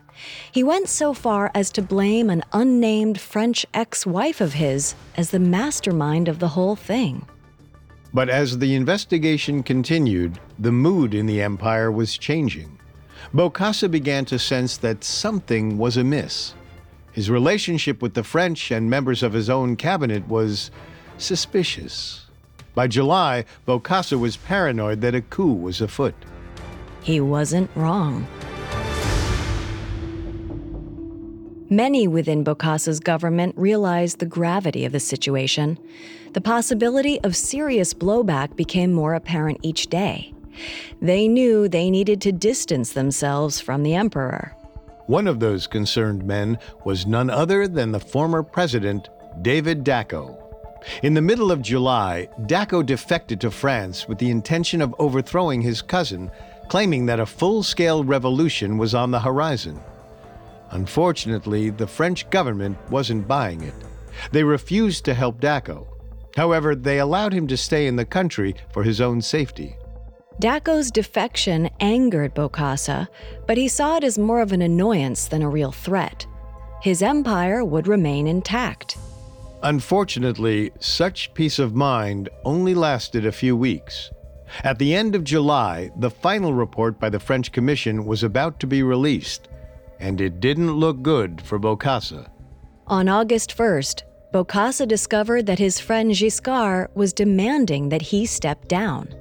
He 0.52 0.62
went 0.62 0.88
so 0.88 1.14
far 1.14 1.50
as 1.52 1.70
to 1.72 1.82
blame 1.82 2.30
an 2.30 2.44
unnamed 2.52 3.20
French 3.20 3.66
ex 3.74 4.06
wife 4.06 4.40
of 4.40 4.52
his 4.52 4.94
as 5.16 5.30
the 5.30 5.40
mastermind 5.40 6.28
of 6.28 6.38
the 6.38 6.48
whole 6.48 6.76
thing. 6.76 7.26
But 8.12 8.28
as 8.28 8.58
the 8.58 8.76
investigation 8.76 9.64
continued, 9.64 10.38
the 10.56 10.70
mood 10.70 11.12
in 11.12 11.26
the 11.26 11.42
empire 11.42 11.90
was 11.90 12.16
changing. 12.16 12.78
Bokassa 13.34 13.90
began 13.90 14.24
to 14.26 14.38
sense 14.38 14.76
that 14.76 15.02
something 15.02 15.76
was 15.76 15.96
amiss. 15.96 16.54
His 17.10 17.30
relationship 17.30 18.00
with 18.00 18.14
the 18.14 18.22
French 18.22 18.70
and 18.70 18.88
members 18.88 19.24
of 19.24 19.32
his 19.32 19.50
own 19.50 19.74
cabinet 19.74 20.28
was 20.28 20.70
suspicious. 21.18 22.23
By 22.74 22.88
July, 22.88 23.44
Bokassa 23.66 24.18
was 24.18 24.36
paranoid 24.36 25.00
that 25.02 25.14
a 25.14 25.20
coup 25.20 25.52
was 25.52 25.80
afoot. 25.80 26.14
He 27.02 27.20
wasn't 27.20 27.70
wrong. 27.74 28.26
Many 31.70 32.06
within 32.06 32.44
Bokassa's 32.44 33.00
government 33.00 33.54
realized 33.56 34.18
the 34.18 34.26
gravity 34.26 34.84
of 34.84 34.92
the 34.92 35.00
situation. 35.00 35.78
The 36.34 36.40
possibility 36.40 37.20
of 37.22 37.34
serious 37.34 37.94
blowback 37.94 38.54
became 38.54 38.92
more 38.92 39.14
apparent 39.14 39.58
each 39.62 39.86
day. 39.86 40.34
They 41.00 41.26
knew 41.26 41.68
they 41.68 41.90
needed 41.90 42.20
to 42.22 42.32
distance 42.32 42.92
themselves 42.92 43.60
from 43.60 43.82
the 43.82 43.94
emperor. 43.94 44.54
One 45.06 45.26
of 45.26 45.40
those 45.40 45.66
concerned 45.66 46.24
men 46.24 46.58
was 46.84 47.06
none 47.06 47.28
other 47.28 47.66
than 47.66 47.92
the 47.92 48.00
former 48.00 48.42
president, 48.42 49.08
David 49.42 49.84
Dacko. 49.84 50.43
In 51.02 51.14
the 51.14 51.22
middle 51.22 51.50
of 51.50 51.62
July, 51.62 52.28
Dacko 52.46 52.84
defected 52.84 53.40
to 53.40 53.50
France 53.50 54.06
with 54.08 54.18
the 54.18 54.30
intention 54.30 54.80
of 54.82 54.94
overthrowing 54.98 55.62
his 55.62 55.82
cousin, 55.82 56.30
claiming 56.68 57.06
that 57.06 57.20
a 57.20 57.26
full 57.26 57.62
scale 57.62 58.04
revolution 58.04 58.78
was 58.78 58.94
on 58.94 59.10
the 59.10 59.20
horizon. 59.20 59.80
Unfortunately, 60.70 61.70
the 61.70 61.86
French 61.86 62.28
government 62.30 62.76
wasn't 62.90 63.28
buying 63.28 63.62
it. 63.62 63.74
They 64.32 64.44
refused 64.44 65.04
to 65.04 65.14
help 65.14 65.40
Dacko. 65.40 65.86
However, 66.36 66.74
they 66.74 66.98
allowed 66.98 67.32
him 67.32 67.46
to 67.48 67.56
stay 67.56 67.86
in 67.86 67.96
the 67.96 68.04
country 68.04 68.54
for 68.72 68.82
his 68.82 69.00
own 69.00 69.22
safety. 69.22 69.76
Dacko's 70.40 70.90
defection 70.90 71.70
angered 71.78 72.34
Bokassa, 72.34 73.06
but 73.46 73.56
he 73.56 73.68
saw 73.68 73.98
it 73.98 74.04
as 74.04 74.18
more 74.18 74.40
of 74.40 74.52
an 74.52 74.62
annoyance 74.62 75.28
than 75.28 75.42
a 75.42 75.48
real 75.48 75.70
threat. 75.70 76.26
His 76.82 77.02
empire 77.02 77.64
would 77.64 77.86
remain 77.86 78.26
intact. 78.26 78.98
Unfortunately, 79.64 80.70
such 80.78 81.32
peace 81.32 81.58
of 81.58 81.74
mind 81.74 82.28
only 82.44 82.74
lasted 82.74 83.24
a 83.24 83.32
few 83.32 83.56
weeks. 83.56 84.10
At 84.62 84.78
the 84.78 84.94
end 84.94 85.14
of 85.14 85.24
July, 85.24 85.90
the 85.96 86.10
final 86.10 86.52
report 86.52 87.00
by 87.00 87.08
the 87.08 87.18
French 87.18 87.50
Commission 87.50 88.04
was 88.04 88.22
about 88.22 88.60
to 88.60 88.66
be 88.66 88.82
released, 88.82 89.48
and 89.98 90.20
it 90.20 90.38
didn't 90.38 90.72
look 90.72 91.00
good 91.00 91.40
for 91.40 91.58
Bokassa. 91.58 92.28
On 92.88 93.08
August 93.08 93.56
1st, 93.56 94.02
Bokassa 94.34 94.86
discovered 94.86 95.46
that 95.46 95.58
his 95.58 95.80
friend 95.80 96.10
Giscard 96.10 96.94
was 96.94 97.14
demanding 97.14 97.88
that 97.88 98.02
he 98.02 98.26
step 98.26 98.68
down. 98.68 99.14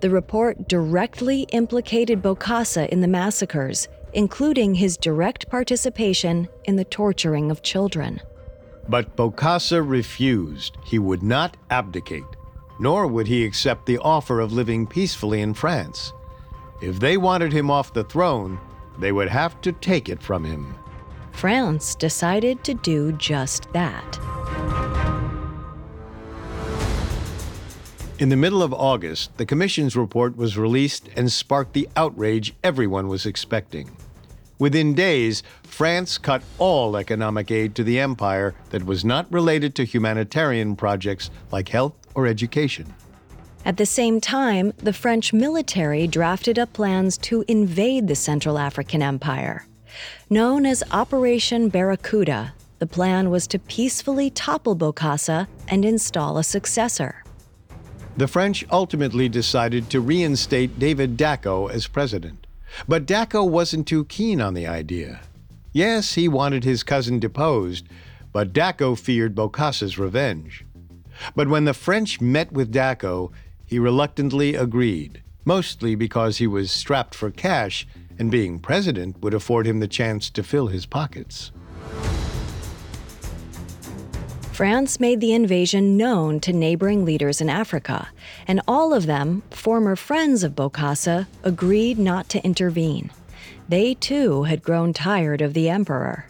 The 0.00 0.08
report 0.08 0.68
directly 0.68 1.42
implicated 1.52 2.22
Bokassa 2.22 2.88
in 2.88 3.02
the 3.02 3.08
massacres, 3.08 3.88
including 4.14 4.74
his 4.74 4.96
direct 4.96 5.50
participation 5.50 6.48
in 6.64 6.76
the 6.76 6.84
torturing 6.84 7.50
of 7.50 7.62
children. 7.62 8.22
But 8.88 9.16
Bokassa 9.16 9.82
refused. 9.86 10.78
He 10.84 10.98
would 10.98 11.22
not 11.22 11.56
abdicate, 11.70 12.24
nor 12.78 13.06
would 13.06 13.26
he 13.26 13.44
accept 13.44 13.86
the 13.86 13.98
offer 13.98 14.40
of 14.40 14.52
living 14.52 14.86
peacefully 14.86 15.40
in 15.40 15.54
France. 15.54 16.12
If 16.80 17.00
they 17.00 17.16
wanted 17.16 17.52
him 17.52 17.70
off 17.70 17.92
the 17.92 18.04
throne, 18.04 18.60
they 18.98 19.12
would 19.12 19.28
have 19.28 19.60
to 19.62 19.72
take 19.72 20.08
it 20.08 20.22
from 20.22 20.44
him. 20.44 20.74
France 21.32 21.94
decided 21.94 22.64
to 22.64 22.74
do 22.74 23.12
just 23.12 23.72
that. 23.72 24.18
In 28.18 28.30
the 28.30 28.36
middle 28.36 28.62
of 28.62 28.72
August, 28.72 29.36
the 29.36 29.44
Commission's 29.44 29.94
report 29.94 30.36
was 30.36 30.56
released 30.56 31.10
and 31.16 31.30
sparked 31.30 31.74
the 31.74 31.88
outrage 31.96 32.54
everyone 32.64 33.08
was 33.08 33.26
expecting. 33.26 33.94
Within 34.58 34.94
days, 34.94 35.42
France 35.62 36.16
cut 36.16 36.42
all 36.58 36.96
economic 36.96 37.50
aid 37.50 37.74
to 37.74 37.84
the 37.84 38.00
empire 38.00 38.54
that 38.70 38.86
was 38.86 39.04
not 39.04 39.30
related 39.30 39.74
to 39.74 39.84
humanitarian 39.84 40.76
projects 40.76 41.30
like 41.52 41.68
health 41.68 41.94
or 42.14 42.26
education. 42.26 42.94
At 43.66 43.76
the 43.76 43.84
same 43.84 44.20
time, 44.20 44.72
the 44.78 44.92
French 44.92 45.32
military 45.32 46.06
drafted 46.06 46.58
up 46.58 46.72
plans 46.72 47.18
to 47.18 47.44
invade 47.48 48.08
the 48.08 48.14
Central 48.14 48.58
African 48.58 49.02
Empire. 49.02 49.66
Known 50.30 50.64
as 50.64 50.82
Operation 50.90 51.68
Barracuda, 51.68 52.54
the 52.78 52.86
plan 52.86 53.28
was 53.28 53.46
to 53.48 53.58
peacefully 53.58 54.30
topple 54.30 54.76
Bokassa 54.76 55.48
and 55.68 55.84
install 55.84 56.38
a 56.38 56.44
successor. 56.44 57.24
The 58.16 58.28
French 58.28 58.64
ultimately 58.70 59.28
decided 59.28 59.90
to 59.90 60.00
reinstate 60.00 60.78
David 60.78 61.18
Dacko 61.18 61.70
as 61.70 61.86
president. 61.86 62.45
But 62.86 63.06
Dacko 63.06 63.48
wasn't 63.48 63.86
too 63.86 64.04
keen 64.04 64.40
on 64.40 64.54
the 64.54 64.66
idea. 64.66 65.20
Yes, 65.72 66.14
he 66.14 66.28
wanted 66.28 66.64
his 66.64 66.82
cousin 66.82 67.18
deposed, 67.18 67.86
but 68.32 68.52
Dacko 68.52 68.98
feared 68.98 69.34
Bokassa's 69.34 69.98
revenge. 69.98 70.64
But 71.34 71.48
when 71.48 71.64
the 71.64 71.74
French 71.74 72.20
met 72.20 72.52
with 72.52 72.72
Dacko, 72.72 73.32
he 73.64 73.78
reluctantly 73.78 74.54
agreed, 74.54 75.22
mostly 75.44 75.94
because 75.94 76.38
he 76.38 76.46
was 76.46 76.70
strapped 76.70 77.14
for 77.14 77.30
cash 77.30 77.86
and 78.18 78.30
being 78.30 78.58
president 78.58 79.20
would 79.22 79.34
afford 79.34 79.66
him 79.66 79.80
the 79.80 79.88
chance 79.88 80.30
to 80.30 80.42
fill 80.42 80.68
his 80.68 80.86
pockets. 80.86 81.52
France 84.56 84.98
made 84.98 85.20
the 85.20 85.34
invasion 85.34 85.98
known 85.98 86.40
to 86.40 86.50
neighboring 86.50 87.04
leaders 87.04 87.42
in 87.42 87.50
Africa, 87.50 88.08
and 88.48 88.62
all 88.66 88.94
of 88.94 89.04
them, 89.04 89.42
former 89.50 89.94
friends 89.96 90.42
of 90.42 90.54
Bokassa, 90.54 91.26
agreed 91.42 91.98
not 91.98 92.30
to 92.30 92.42
intervene. 92.42 93.10
They 93.68 93.92
too 93.92 94.44
had 94.44 94.62
grown 94.62 94.94
tired 94.94 95.42
of 95.42 95.52
the 95.52 95.68
emperor. 95.68 96.24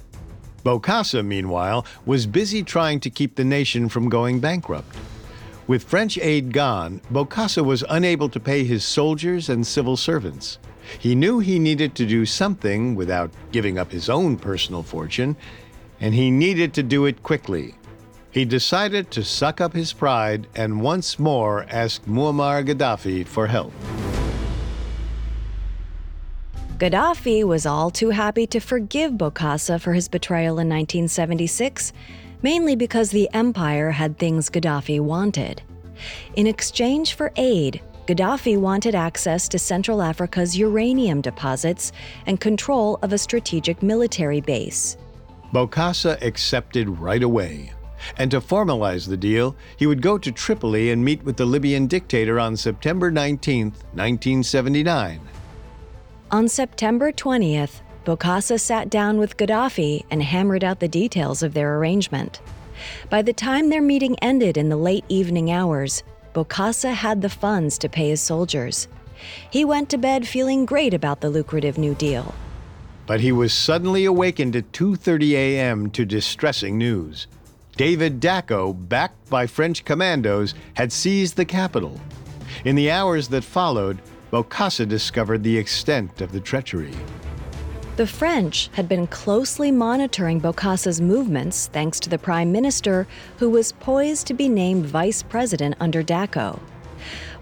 Bokassa, 0.64 1.24
meanwhile, 1.24 1.86
was 2.04 2.26
busy 2.26 2.64
trying 2.64 2.98
to 2.98 3.10
keep 3.10 3.36
the 3.36 3.44
nation 3.44 3.88
from 3.88 4.08
going 4.08 4.40
bankrupt. 4.40 4.92
With 5.68 5.84
French 5.84 6.18
aid 6.18 6.52
gone, 6.52 7.00
Bokassa 7.12 7.64
was 7.64 7.84
unable 7.88 8.28
to 8.30 8.40
pay 8.40 8.64
his 8.64 8.84
soldiers 8.84 9.48
and 9.48 9.64
civil 9.64 9.96
servants. 9.96 10.58
He 10.98 11.14
knew 11.14 11.38
he 11.38 11.60
needed 11.60 11.94
to 11.94 12.04
do 12.04 12.26
something 12.26 12.96
without 12.96 13.30
giving 13.52 13.78
up 13.78 13.92
his 13.92 14.10
own 14.10 14.36
personal 14.36 14.82
fortune, 14.82 15.36
and 16.00 16.12
he 16.12 16.32
needed 16.32 16.74
to 16.74 16.82
do 16.82 17.04
it 17.04 17.22
quickly. 17.22 17.76
He 18.36 18.44
decided 18.44 19.10
to 19.12 19.24
suck 19.24 19.62
up 19.62 19.72
his 19.72 19.94
pride 19.94 20.46
and 20.54 20.82
once 20.82 21.18
more 21.18 21.64
ask 21.70 22.04
Muammar 22.04 22.66
Gaddafi 22.66 23.26
for 23.26 23.46
help. 23.46 23.72
Gaddafi 26.76 27.44
was 27.44 27.64
all 27.64 27.90
too 27.90 28.10
happy 28.10 28.46
to 28.48 28.60
forgive 28.60 29.12
Bokassa 29.12 29.80
for 29.80 29.94
his 29.94 30.06
betrayal 30.06 30.58
in 30.58 30.68
1976, 30.68 31.94
mainly 32.42 32.76
because 32.76 33.08
the 33.08 33.26
empire 33.32 33.90
had 33.90 34.18
things 34.18 34.50
Gaddafi 34.50 35.00
wanted. 35.00 35.62
In 36.34 36.46
exchange 36.46 37.14
for 37.14 37.32
aid, 37.36 37.80
Gaddafi 38.06 38.58
wanted 38.58 38.94
access 38.94 39.48
to 39.48 39.58
Central 39.58 40.02
Africa's 40.02 40.58
uranium 40.58 41.22
deposits 41.22 41.90
and 42.26 42.38
control 42.38 42.98
of 43.00 43.14
a 43.14 43.18
strategic 43.18 43.82
military 43.82 44.42
base. 44.42 44.98
Bokassa 45.54 46.20
accepted 46.20 46.90
right 46.90 47.22
away. 47.22 47.72
And 48.16 48.30
to 48.30 48.40
formalize 48.40 49.08
the 49.08 49.16
deal, 49.16 49.56
he 49.76 49.86
would 49.86 50.02
go 50.02 50.18
to 50.18 50.32
Tripoli 50.32 50.90
and 50.90 51.04
meet 51.04 51.22
with 51.24 51.36
the 51.36 51.46
Libyan 51.46 51.86
dictator 51.86 52.38
on 52.40 52.56
September 52.56 53.10
19, 53.10 53.66
1979. 53.70 55.20
On 56.30 56.48
September 56.48 57.12
20th, 57.12 57.80
Bokassa 58.04 58.60
sat 58.60 58.88
down 58.88 59.18
with 59.18 59.36
Gaddafi 59.36 60.04
and 60.10 60.22
hammered 60.22 60.64
out 60.64 60.80
the 60.80 60.88
details 60.88 61.42
of 61.42 61.54
their 61.54 61.76
arrangement. 61.76 62.40
By 63.10 63.22
the 63.22 63.32
time 63.32 63.68
their 63.68 63.82
meeting 63.82 64.16
ended 64.20 64.56
in 64.56 64.68
the 64.68 64.76
late 64.76 65.04
evening 65.08 65.50
hours, 65.50 66.02
Bokassa 66.34 66.92
had 66.92 67.22
the 67.22 67.28
funds 67.28 67.78
to 67.78 67.88
pay 67.88 68.10
his 68.10 68.20
soldiers. 68.20 68.88
He 69.50 69.64
went 69.64 69.88
to 69.90 69.98
bed 69.98 70.28
feeling 70.28 70.66
great 70.66 70.94
about 70.94 71.20
the 71.20 71.30
lucrative 71.30 71.78
new 71.78 71.94
deal. 71.94 72.34
But 73.06 73.20
he 73.20 73.32
was 73.32 73.52
suddenly 73.52 74.04
awakened 74.04 74.54
at 74.56 74.72
2:30 74.72 75.32
a.m. 75.32 75.90
to 75.90 76.04
distressing 76.04 76.76
news. 76.76 77.26
David 77.76 78.20
Dacko, 78.20 78.72
backed 78.72 79.28
by 79.28 79.46
French 79.46 79.84
commandos, 79.84 80.54
had 80.74 80.90
seized 80.90 81.36
the 81.36 81.44
capital. 81.44 82.00
In 82.64 82.74
the 82.74 82.90
hours 82.90 83.28
that 83.28 83.44
followed, 83.44 84.00
Bokassa 84.32 84.88
discovered 84.88 85.42
the 85.42 85.58
extent 85.58 86.22
of 86.22 86.32
the 86.32 86.40
treachery. 86.40 86.94
The 87.96 88.06
French 88.06 88.70
had 88.72 88.88
been 88.88 89.06
closely 89.06 89.70
monitoring 89.70 90.40
Bokassa's 90.40 91.00
movements 91.00 91.68
thanks 91.72 92.00
to 92.00 92.10
the 92.10 92.18
prime 92.18 92.50
minister, 92.50 93.06
who 93.38 93.50
was 93.50 93.72
poised 93.72 94.26
to 94.28 94.34
be 94.34 94.48
named 94.48 94.86
vice 94.86 95.22
president 95.22 95.76
under 95.78 96.02
Dacko. 96.02 96.58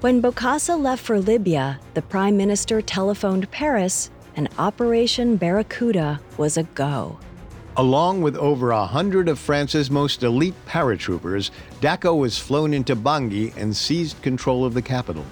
When 0.01 0.21
Bokassa 0.21 0.81
left 0.81 1.03
for 1.05 1.19
Libya, 1.19 1.79
the 1.95 2.03
prime 2.03 2.37
minister 2.37 2.83
telephoned 2.83 3.51
Paris, 3.51 4.11
and 4.37 4.49
Operation 4.59 5.37
Barracuda 5.37 6.21
was 6.37 6.57
a 6.57 6.65
go. 6.65 7.19
Along 7.77 8.23
with 8.23 8.37
over 8.37 8.71
a 8.71 8.87
hundred 8.87 9.29
of 9.29 9.37
France's 9.37 9.91
most 9.91 10.23
elite 10.23 10.55
paratroopers, 10.65 11.51
Dacko 11.81 12.17
was 12.17 12.39
flown 12.39 12.73
into 12.73 12.95
Bangui 12.95 13.53
and 13.57 13.77
seized 13.77 14.23
control 14.23 14.65
of 14.65 14.75
the 14.75 14.83
capital. 14.83 15.25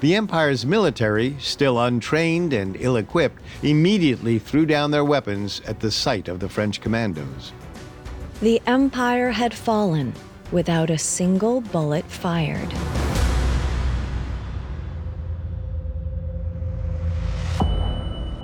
The 0.00 0.16
Empire's 0.16 0.66
military, 0.66 1.36
still 1.38 1.78
untrained 1.78 2.52
and 2.52 2.76
ill 2.80 2.96
equipped, 2.96 3.40
immediately 3.62 4.40
threw 4.40 4.66
down 4.66 4.90
their 4.90 5.04
weapons 5.04 5.60
at 5.66 5.78
the 5.78 5.92
sight 5.92 6.26
of 6.26 6.40
the 6.40 6.48
French 6.48 6.80
commandos. 6.80 7.52
The 8.40 8.60
Empire 8.66 9.30
had 9.30 9.54
fallen 9.54 10.14
without 10.50 10.90
a 10.90 10.98
single 10.98 11.60
bullet 11.60 12.04
fired. 12.06 12.72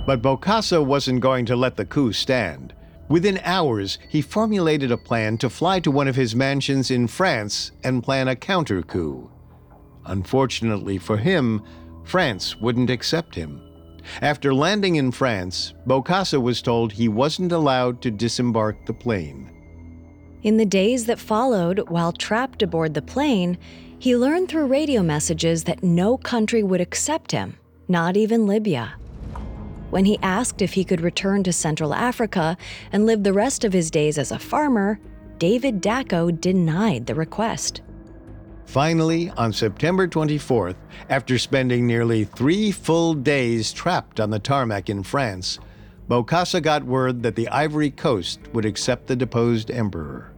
But 0.06 0.22
Bokassa 0.22 0.84
wasn't 0.84 1.20
going 1.20 1.46
to 1.46 1.56
let 1.56 1.76
the 1.76 1.84
coup 1.84 2.12
stand. 2.12 2.73
Within 3.08 3.38
hours, 3.44 3.98
he 4.08 4.22
formulated 4.22 4.90
a 4.90 4.96
plan 4.96 5.36
to 5.38 5.50
fly 5.50 5.80
to 5.80 5.90
one 5.90 6.08
of 6.08 6.16
his 6.16 6.34
mansions 6.34 6.90
in 6.90 7.06
France 7.06 7.72
and 7.82 8.02
plan 8.02 8.28
a 8.28 8.36
counter 8.36 8.82
coup. 8.82 9.30
Unfortunately 10.06 10.98
for 10.98 11.16
him, 11.16 11.62
France 12.04 12.56
wouldn't 12.56 12.90
accept 12.90 13.34
him. 13.34 13.60
After 14.20 14.54
landing 14.54 14.96
in 14.96 15.12
France, 15.12 15.74
Bokassa 15.86 16.40
was 16.40 16.60
told 16.60 16.92
he 16.92 17.08
wasn't 17.08 17.52
allowed 17.52 18.02
to 18.02 18.10
disembark 18.10 18.84
the 18.86 18.92
plane. 18.92 19.50
In 20.42 20.58
the 20.58 20.66
days 20.66 21.06
that 21.06 21.18
followed, 21.18 21.88
while 21.88 22.12
trapped 22.12 22.62
aboard 22.62 22.92
the 22.92 23.00
plane, 23.00 23.56
he 23.98 24.16
learned 24.16 24.48
through 24.48 24.66
radio 24.66 25.02
messages 25.02 25.64
that 25.64 25.82
no 25.82 26.18
country 26.18 26.62
would 26.62 26.82
accept 26.82 27.32
him, 27.32 27.56
not 27.88 28.16
even 28.16 28.46
Libya. 28.46 28.94
When 29.94 30.06
he 30.06 30.18
asked 30.22 30.60
if 30.60 30.72
he 30.72 30.82
could 30.82 31.02
return 31.02 31.44
to 31.44 31.52
Central 31.52 31.94
Africa 31.94 32.56
and 32.90 33.06
live 33.06 33.22
the 33.22 33.32
rest 33.32 33.62
of 33.62 33.72
his 33.72 33.92
days 33.92 34.18
as 34.18 34.32
a 34.32 34.40
farmer, 34.40 34.98
David 35.38 35.80
Dacko 35.80 36.32
denied 36.32 37.06
the 37.06 37.14
request. 37.14 37.80
Finally, 38.66 39.30
on 39.36 39.52
September 39.52 40.08
24th, 40.08 40.74
after 41.08 41.38
spending 41.38 41.86
nearly 41.86 42.24
three 42.24 42.72
full 42.72 43.14
days 43.14 43.72
trapped 43.72 44.18
on 44.18 44.30
the 44.30 44.40
tarmac 44.40 44.90
in 44.90 45.04
France, 45.04 45.60
Bokassa 46.10 46.60
got 46.60 46.82
word 46.82 47.22
that 47.22 47.36
the 47.36 47.48
Ivory 47.50 47.92
Coast 47.92 48.40
would 48.52 48.64
accept 48.64 49.06
the 49.06 49.14
deposed 49.14 49.70
emperor. 49.70 50.32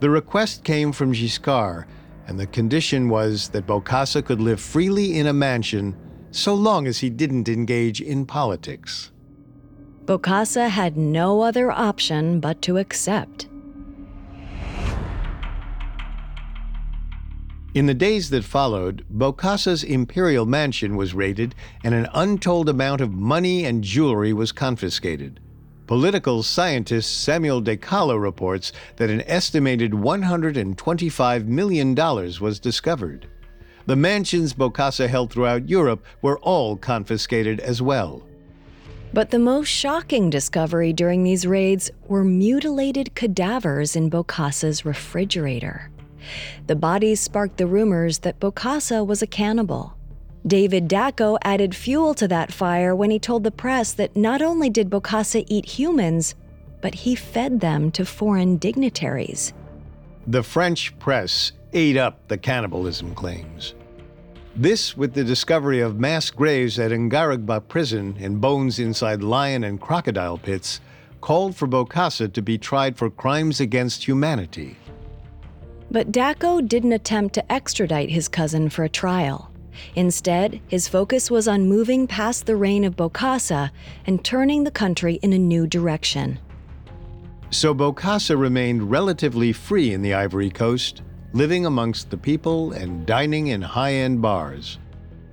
The 0.00 0.10
request 0.10 0.64
came 0.64 0.90
from 0.90 1.12
Giscard, 1.12 1.84
and 2.26 2.40
the 2.40 2.48
condition 2.48 3.08
was 3.08 3.50
that 3.50 3.68
Bokassa 3.68 4.24
could 4.24 4.40
live 4.40 4.60
freely 4.60 5.16
in 5.20 5.28
a 5.28 5.32
mansion 5.32 5.94
so 6.34 6.52
long 6.52 6.86
as 6.86 6.98
he 6.98 7.08
didn't 7.08 7.48
engage 7.48 8.00
in 8.00 8.26
politics. 8.26 9.12
Bokassa 10.04 10.68
had 10.68 10.96
no 10.96 11.42
other 11.42 11.70
option 11.70 12.40
but 12.40 12.60
to 12.62 12.76
accept. 12.76 13.48
In 17.72 17.86
the 17.86 17.94
days 17.94 18.30
that 18.30 18.44
followed, 18.44 19.04
Bokassa's 19.12 19.82
imperial 19.82 20.44
mansion 20.44 20.96
was 20.96 21.14
raided 21.14 21.54
and 21.82 21.94
an 21.94 22.08
untold 22.12 22.68
amount 22.68 23.00
of 23.00 23.12
money 23.12 23.64
and 23.64 23.82
jewelry 23.82 24.32
was 24.32 24.52
confiscated. 24.52 25.40
Political 25.86 26.42
scientist 26.42 27.22
Samuel 27.22 27.60
De 27.60 27.76
reports 28.18 28.72
that 28.96 29.10
an 29.10 29.22
estimated 29.26 29.92
$125 29.92 31.46
million 31.46 31.94
was 31.94 32.58
discovered. 32.58 33.28
The 33.86 33.96
mansions 33.96 34.54
Bokassa 34.54 35.08
held 35.08 35.30
throughout 35.30 35.68
Europe 35.68 36.04
were 36.22 36.38
all 36.38 36.76
confiscated 36.76 37.60
as 37.60 37.82
well. 37.82 38.22
But 39.12 39.30
the 39.30 39.38
most 39.38 39.68
shocking 39.68 40.30
discovery 40.30 40.92
during 40.92 41.22
these 41.22 41.46
raids 41.46 41.90
were 42.08 42.24
mutilated 42.24 43.14
cadavers 43.14 43.94
in 43.94 44.10
Bokassa's 44.10 44.84
refrigerator. 44.84 45.90
The 46.66 46.76
bodies 46.76 47.20
sparked 47.20 47.58
the 47.58 47.66
rumors 47.66 48.20
that 48.20 48.40
Bokassa 48.40 49.06
was 49.06 49.22
a 49.22 49.26
cannibal. 49.26 49.94
David 50.46 50.88
Dacko 50.88 51.38
added 51.42 51.76
fuel 51.76 52.14
to 52.14 52.28
that 52.28 52.52
fire 52.52 52.94
when 52.94 53.10
he 53.10 53.18
told 53.18 53.44
the 53.44 53.50
press 53.50 53.92
that 53.92 54.16
not 54.16 54.42
only 54.42 54.68
did 54.68 54.90
Bokassa 54.90 55.44
eat 55.46 55.66
humans, 55.78 56.34
but 56.80 56.94
he 56.94 57.14
fed 57.14 57.60
them 57.60 57.90
to 57.92 58.04
foreign 58.04 58.56
dignitaries. 58.56 59.52
The 60.26 60.42
French 60.42 60.98
press 60.98 61.52
ate 61.74 61.96
up 61.96 62.26
the 62.28 62.38
cannibalism 62.38 63.14
claims. 63.14 63.74
This, 64.56 64.96
with 64.96 65.14
the 65.14 65.24
discovery 65.24 65.80
of 65.80 65.98
mass 65.98 66.30
graves 66.30 66.78
at 66.78 66.92
Ngaragba 66.92 67.66
prison 67.66 68.16
and 68.20 68.40
bones 68.40 68.78
inside 68.78 69.22
lion 69.22 69.64
and 69.64 69.80
crocodile 69.80 70.38
pits, 70.38 70.80
called 71.20 71.56
for 71.56 71.66
Bokassa 71.66 72.32
to 72.32 72.42
be 72.42 72.56
tried 72.56 72.96
for 72.96 73.10
crimes 73.10 73.58
against 73.58 74.06
humanity. 74.06 74.76
But 75.90 76.12
Dacko 76.12 76.66
didn't 76.66 76.92
attempt 76.92 77.34
to 77.34 77.52
extradite 77.52 78.10
his 78.10 78.28
cousin 78.28 78.68
for 78.68 78.84
a 78.84 78.88
trial. 78.88 79.50
Instead, 79.96 80.60
his 80.68 80.86
focus 80.86 81.30
was 81.30 81.48
on 81.48 81.68
moving 81.68 82.06
past 82.06 82.46
the 82.46 82.56
reign 82.56 82.84
of 82.84 82.94
Bokassa 82.94 83.70
and 84.06 84.24
turning 84.24 84.64
the 84.64 84.70
country 84.70 85.14
in 85.22 85.32
a 85.32 85.38
new 85.38 85.66
direction. 85.66 86.38
So 87.50 87.74
Bokassa 87.74 88.38
remained 88.38 88.90
relatively 88.90 89.52
free 89.52 89.92
in 89.92 90.02
the 90.02 90.14
Ivory 90.14 90.50
Coast, 90.50 91.02
living 91.34 91.66
amongst 91.66 92.10
the 92.10 92.16
people 92.16 92.72
and 92.72 93.04
dining 93.04 93.48
in 93.48 93.60
high 93.60 93.92
end 93.92 94.22
bars. 94.22 94.78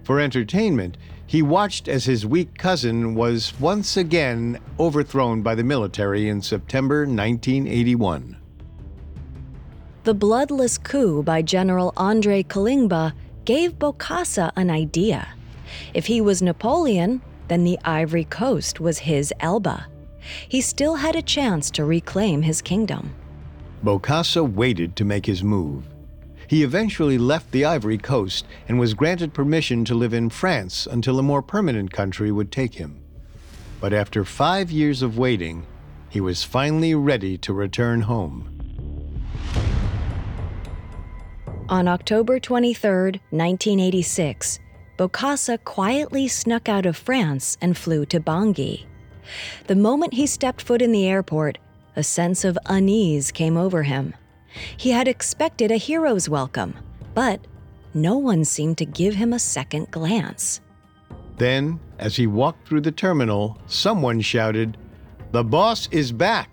For 0.04 0.20
entertainment, 0.20 0.98
he 1.28 1.44
watched 1.44 1.88
as 1.88 2.04
his 2.04 2.26
weak 2.26 2.58
cousin 2.58 3.16
was 3.16 3.54
once 3.60 3.96
again 3.96 4.60
overthrown 4.80 5.44
by 5.44 5.56
the 5.56 5.64
military 5.64 6.28
in 6.28 6.42
September 6.42 7.06
1981. 7.06 8.36
The 10.04 10.14
bloodless 10.16 10.80
coup 10.80 11.22
by 11.22 11.44
General 11.44 11.94
Andre 11.96 12.42
Kolingba 12.42 13.14
gave 13.46 13.78
Bokassa 13.78 14.52
an 14.56 14.72
idea. 14.72 15.28
If 15.94 16.08
he 16.08 16.20
was 16.20 16.42
Napoleon, 16.42 17.22
then 17.48 17.64
the 17.64 17.78
Ivory 17.86 18.26
Coast 18.26 18.80
was 18.80 18.98
his 18.98 19.32
Elba. 19.40 19.88
He 20.50 20.62
still 20.62 20.96
had 20.96 21.16
a 21.16 21.22
chance 21.22 21.70
to 21.72 21.86
reclaim 21.86 22.42
his 22.42 22.62
kingdom. 22.62 23.14
Bokassa 23.84 24.44
waited 24.44 24.96
to 24.96 25.06
make 25.06 25.26
his 25.26 25.44
move. 25.44 25.91
He 26.52 26.64
eventually 26.64 27.18
left 27.18 27.50
the 27.52 27.64
Ivory 27.64 27.98
Coast 27.98 28.46
and 28.68 28.78
was 28.78 28.94
granted 28.94 29.34
permission 29.34 29.86
to 29.86 29.96
live 29.96 30.14
in 30.14 30.30
France 30.30 30.86
until 30.86 31.18
a 31.18 31.24
more 31.24 31.42
permanent 31.42 31.94
country 31.94 32.30
would 32.30 32.52
take 32.52 32.74
him. 32.74 33.02
But 33.80 33.94
after 33.94 34.26
five 34.26 34.70
years 34.70 35.02
of 35.02 35.18
waiting, 35.18 35.66
he 36.10 36.20
was 36.20 36.44
finally 36.44 36.94
ready 36.94 37.38
to 37.38 37.54
return 37.54 38.02
home. 38.02 38.50
On 41.70 41.88
October 41.88 42.38
23, 42.38 43.22
1986, 43.30 44.60
Bokassa 44.98 45.58
quietly 45.64 46.28
snuck 46.28 46.68
out 46.68 46.86
of 46.86 46.98
France 46.98 47.58
and 47.62 47.78
flew 47.78 48.06
to 48.08 48.20
Bangui. 48.20 48.84
The 49.68 49.76
moment 49.78 50.16
he 50.16 50.28
stepped 50.28 50.62
foot 50.62 50.82
in 50.82 50.92
the 50.92 51.08
airport, 51.08 51.60
a 51.96 52.04
sense 52.04 52.44
of 52.44 52.58
unease 52.66 53.32
came 53.32 53.56
over 53.56 53.84
him. 53.84 54.14
He 54.78 54.92
had 54.92 55.08
expected 55.08 55.72
a 55.72 55.78
hero's 55.78 56.30
welcome, 56.30 56.76
but 57.14 57.46
no 57.94 58.18
one 58.18 58.46
seemed 58.46 58.78
to 58.80 58.86
give 58.86 59.16
him 59.16 59.34
a 59.34 59.40
second 59.40 59.92
glance. 59.92 60.62
Then, 61.38 61.80
as 62.00 62.16
he 62.16 62.28
walked 62.28 62.68
through 62.68 62.82
the 62.82 62.92
terminal, 62.92 63.58
someone 63.68 64.22
shouted, 64.22 64.78
The 65.32 65.44
boss 65.44 65.88
is 65.92 66.12
back! 66.12 66.50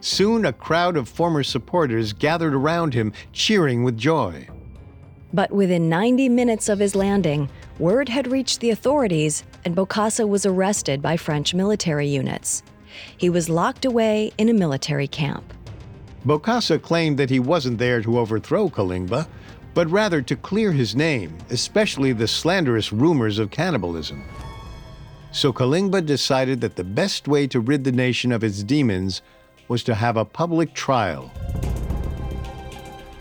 Soon 0.00 0.44
a 0.44 0.52
crowd 0.52 0.96
of 0.96 1.08
former 1.08 1.42
supporters 1.42 2.12
gathered 2.12 2.54
around 2.54 2.94
him, 2.94 3.12
cheering 3.32 3.82
with 3.82 3.96
joy. 3.96 4.48
But 5.32 5.50
within 5.50 5.88
90 5.88 6.28
minutes 6.28 6.68
of 6.68 6.78
his 6.78 6.94
landing, 6.94 7.50
word 7.78 8.08
had 8.08 8.30
reached 8.30 8.60
the 8.60 8.70
authorities 8.70 9.44
and 9.64 9.76
Bokassa 9.76 10.26
was 10.26 10.46
arrested 10.46 11.02
by 11.02 11.16
French 11.16 11.52
military 11.52 12.08
units. 12.08 12.62
He 13.16 13.28
was 13.28 13.48
locked 13.48 13.84
away 13.84 14.32
in 14.38 14.48
a 14.48 14.54
military 14.54 15.08
camp. 15.08 15.52
Bokassa 16.26 16.80
claimed 16.80 17.18
that 17.18 17.30
he 17.30 17.40
wasn't 17.40 17.78
there 17.78 18.02
to 18.02 18.18
overthrow 18.18 18.68
Kolingba, 18.68 19.26
but 19.74 19.88
rather 19.90 20.20
to 20.22 20.36
clear 20.36 20.72
his 20.72 20.96
name, 20.96 21.36
especially 21.50 22.12
the 22.12 22.26
slanderous 22.26 22.92
rumors 22.92 23.38
of 23.38 23.50
cannibalism. 23.50 24.24
So 25.30 25.52
Kolingba 25.52 26.04
decided 26.04 26.60
that 26.62 26.76
the 26.76 26.84
best 26.84 27.28
way 27.28 27.46
to 27.48 27.60
rid 27.60 27.84
the 27.84 27.92
nation 27.92 28.32
of 28.32 28.42
its 28.42 28.62
demons 28.62 29.22
was 29.68 29.84
to 29.84 29.94
have 29.94 30.16
a 30.16 30.24
public 30.24 30.74
trial. 30.74 31.30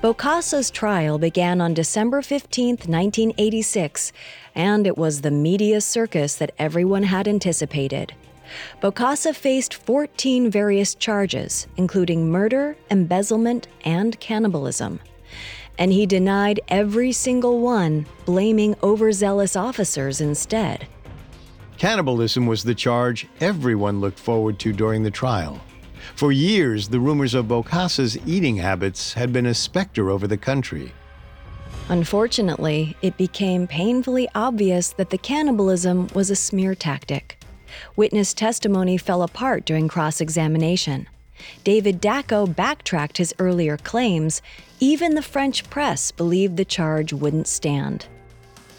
Bokassa's 0.02 0.72
trial 0.72 1.18
began 1.18 1.60
on 1.60 1.74
December 1.74 2.22
15, 2.22 2.70
1986, 2.70 4.14
and 4.56 4.88
it 4.88 4.98
was 4.98 5.22
the 5.22 5.32
media 5.32 5.82
circus 5.82 6.36
that 6.36 6.54
everyone 6.58 7.04
had 7.04 7.28
anticipated. 7.28 8.14
Bokassa 8.82 9.36
faced 9.36 9.74
14 9.74 10.50
various 10.50 10.96
charges, 10.96 11.68
including 11.78 12.30
murder, 12.30 12.78
embezzlement, 12.90 13.68
and 13.86 14.20
cannibalism. 14.20 15.00
And 15.78 15.92
he 15.92 16.06
denied 16.06 16.60
every 16.68 17.12
single 17.12 17.60
one, 17.60 18.06
blaming 18.26 18.76
overzealous 18.82 19.56
officers 19.56 20.22
instead. 20.22 20.88
Cannibalism 21.78 22.48
was 22.48 22.64
the 22.64 22.74
charge 22.74 23.28
everyone 23.40 24.02
looked 24.02 24.20
forward 24.20 24.58
to 24.60 24.74
during 24.74 25.04
the 25.04 25.12
trial. 25.12 25.62
For 26.16 26.32
years, 26.32 26.88
the 26.88 27.00
rumors 27.00 27.36
of 27.36 27.46
Bokassa's 27.46 28.18
eating 28.26 28.58
habits 28.58 29.14
had 29.14 29.32
been 29.32 29.46
a 29.46 29.54
specter 29.54 30.10
over 30.10 30.26
the 30.26 30.38
country. 30.38 30.94
Unfortunately, 31.90 32.98
it 33.02 33.16
became 33.16 33.68
painfully 33.68 34.28
obvious 34.36 34.90
that 34.94 35.10
the 35.10 35.18
cannibalism 35.18 36.08
was 36.14 36.30
a 36.30 36.36
smear 36.36 36.76
tactic. 36.76 37.37
Witness 37.96 38.34
testimony 38.34 38.98
fell 38.98 39.24
apart 39.24 39.66
during 39.66 39.88
cross 39.88 40.22
examination. 40.22 41.08
David 41.64 42.02
Dacko 42.02 42.48
backtracked 42.48 43.18
his 43.18 43.34
earlier 43.40 43.78
claims. 43.78 44.42
Even 44.80 45.16
the 45.16 45.22
French 45.22 45.70
press 45.70 46.12
believed 46.12 46.58
the 46.58 46.66
charge 46.66 47.14
wouldn't 47.14 47.48
stand. 47.48 48.08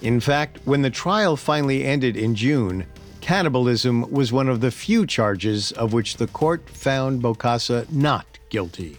In 0.02 0.20
fact, 0.20 0.58
when 0.64 0.82
the 0.82 0.90
trial 0.90 1.36
finally 1.36 1.84
ended 1.84 2.16
in 2.16 2.34
June, 2.34 2.86
Cannibalism 3.28 4.10
was 4.10 4.32
one 4.32 4.48
of 4.48 4.62
the 4.62 4.70
few 4.70 5.06
charges 5.06 5.70
of 5.72 5.92
which 5.92 6.16
the 6.16 6.28
court 6.28 6.66
found 6.70 7.20
Bokassa 7.22 7.90
not 7.92 8.24
guilty. 8.48 8.96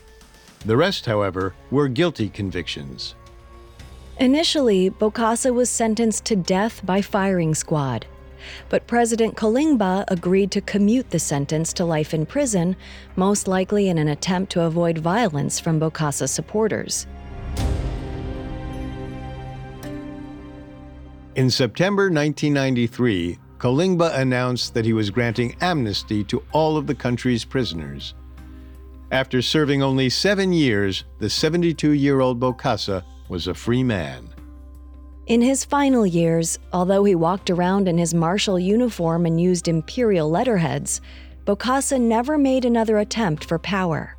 The 0.66 0.78
rest, 0.78 1.08
however, 1.08 1.56
were 1.72 1.88
guilty 1.88 2.30
convictions. 2.30 3.16
Initially, 4.20 4.92
Bokassa 4.92 5.52
was 5.52 5.68
sentenced 5.68 6.26
to 6.26 6.36
death 6.36 6.86
by 6.86 7.02
firing 7.02 7.56
squad. 7.56 8.06
But 8.70 8.88
President 8.88 9.36
Kolingba 9.36 10.06
agreed 10.08 10.52
to 10.52 10.62
commute 10.62 11.10
the 11.10 11.20
sentence 11.20 11.74
to 11.74 11.86
life 11.86 12.14
in 12.14 12.26
prison, 12.26 12.76
most 13.16 13.48
likely 13.48 13.90
in 13.90 13.98
an 13.98 14.08
attempt 14.08 14.52
to 14.54 14.64
avoid 14.64 14.98
violence 14.98 15.60
from 15.60 15.80
Bokassa 15.80 16.28
supporters. 16.28 17.08
In 21.36 21.50
September 21.50 22.04
1993, 22.12 23.38
Kolingba 23.60 24.18
announced 24.18 24.74
that 24.74 24.86
he 24.86 24.94
was 24.94 25.10
granting 25.10 25.56
amnesty 25.62 26.24
to 26.26 26.44
all 26.52 26.78
of 26.78 26.88
the 26.88 26.96
country's 26.96 27.46
prisoners. 27.46 28.14
After 29.12 29.42
serving 29.42 29.82
only 29.82 30.10
seven 30.10 30.54
years, 30.54 31.04
the 31.20 31.30
72 31.30 31.92
year 31.92 32.20
old 32.20 32.40
Bokassa 32.40 33.04
was 33.28 33.48
a 33.48 33.54
free 33.54 33.84
man. 33.84 34.30
In 35.30 35.44
his 35.44 35.64
final 35.64 36.08
years, 36.08 36.58
although 36.74 37.04
he 37.04 37.14
walked 37.14 37.52
around 37.52 37.88
in 37.88 38.00
his 38.00 38.16
martial 38.16 38.58
uniform 38.58 39.28
and 39.28 39.40
used 39.40 39.68
imperial 39.68 40.28
letterheads, 40.28 41.02
Bokassa 41.46 42.02
never 42.02 42.36
made 42.36 42.66
another 42.66 42.98
attempt 42.98 43.44
for 43.44 43.60
power. 43.60 44.18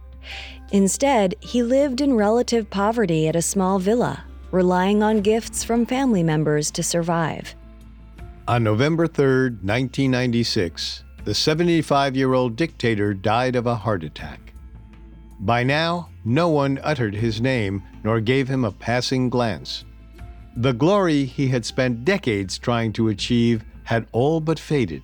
Instead, 0.70 1.34
he 1.40 1.64
lived 1.64 2.00
in 2.00 2.14
relative 2.14 2.70
poverty 2.70 3.26
at 3.26 3.34
a 3.34 3.42
small 3.42 3.80
villa, 3.80 4.22
relying 4.52 5.02
on 5.02 5.20
gifts 5.20 5.64
from 5.64 5.84
family 5.84 6.22
members 6.22 6.70
to 6.70 6.82
survive. 6.84 7.56
On 8.46 8.62
November 8.62 9.08
3, 9.08 9.24
1996, 9.64 11.02
the 11.24 11.34
75 11.34 12.14
year 12.14 12.34
old 12.34 12.54
dictator 12.54 13.14
died 13.14 13.56
of 13.56 13.66
a 13.66 13.74
heart 13.74 14.04
attack. 14.04 14.52
By 15.40 15.64
now, 15.64 16.08
no 16.24 16.50
one 16.50 16.78
uttered 16.84 17.16
his 17.16 17.40
name 17.40 17.82
nor 18.04 18.20
gave 18.20 18.46
him 18.46 18.64
a 18.64 18.70
passing 18.70 19.28
glance. 19.28 19.84
The 20.56 20.72
glory 20.72 21.24
he 21.24 21.48
had 21.48 21.64
spent 21.64 22.04
decades 22.04 22.58
trying 22.58 22.92
to 22.94 23.08
achieve 23.08 23.64
had 23.84 24.06
all 24.12 24.40
but 24.40 24.58
faded. 24.58 25.02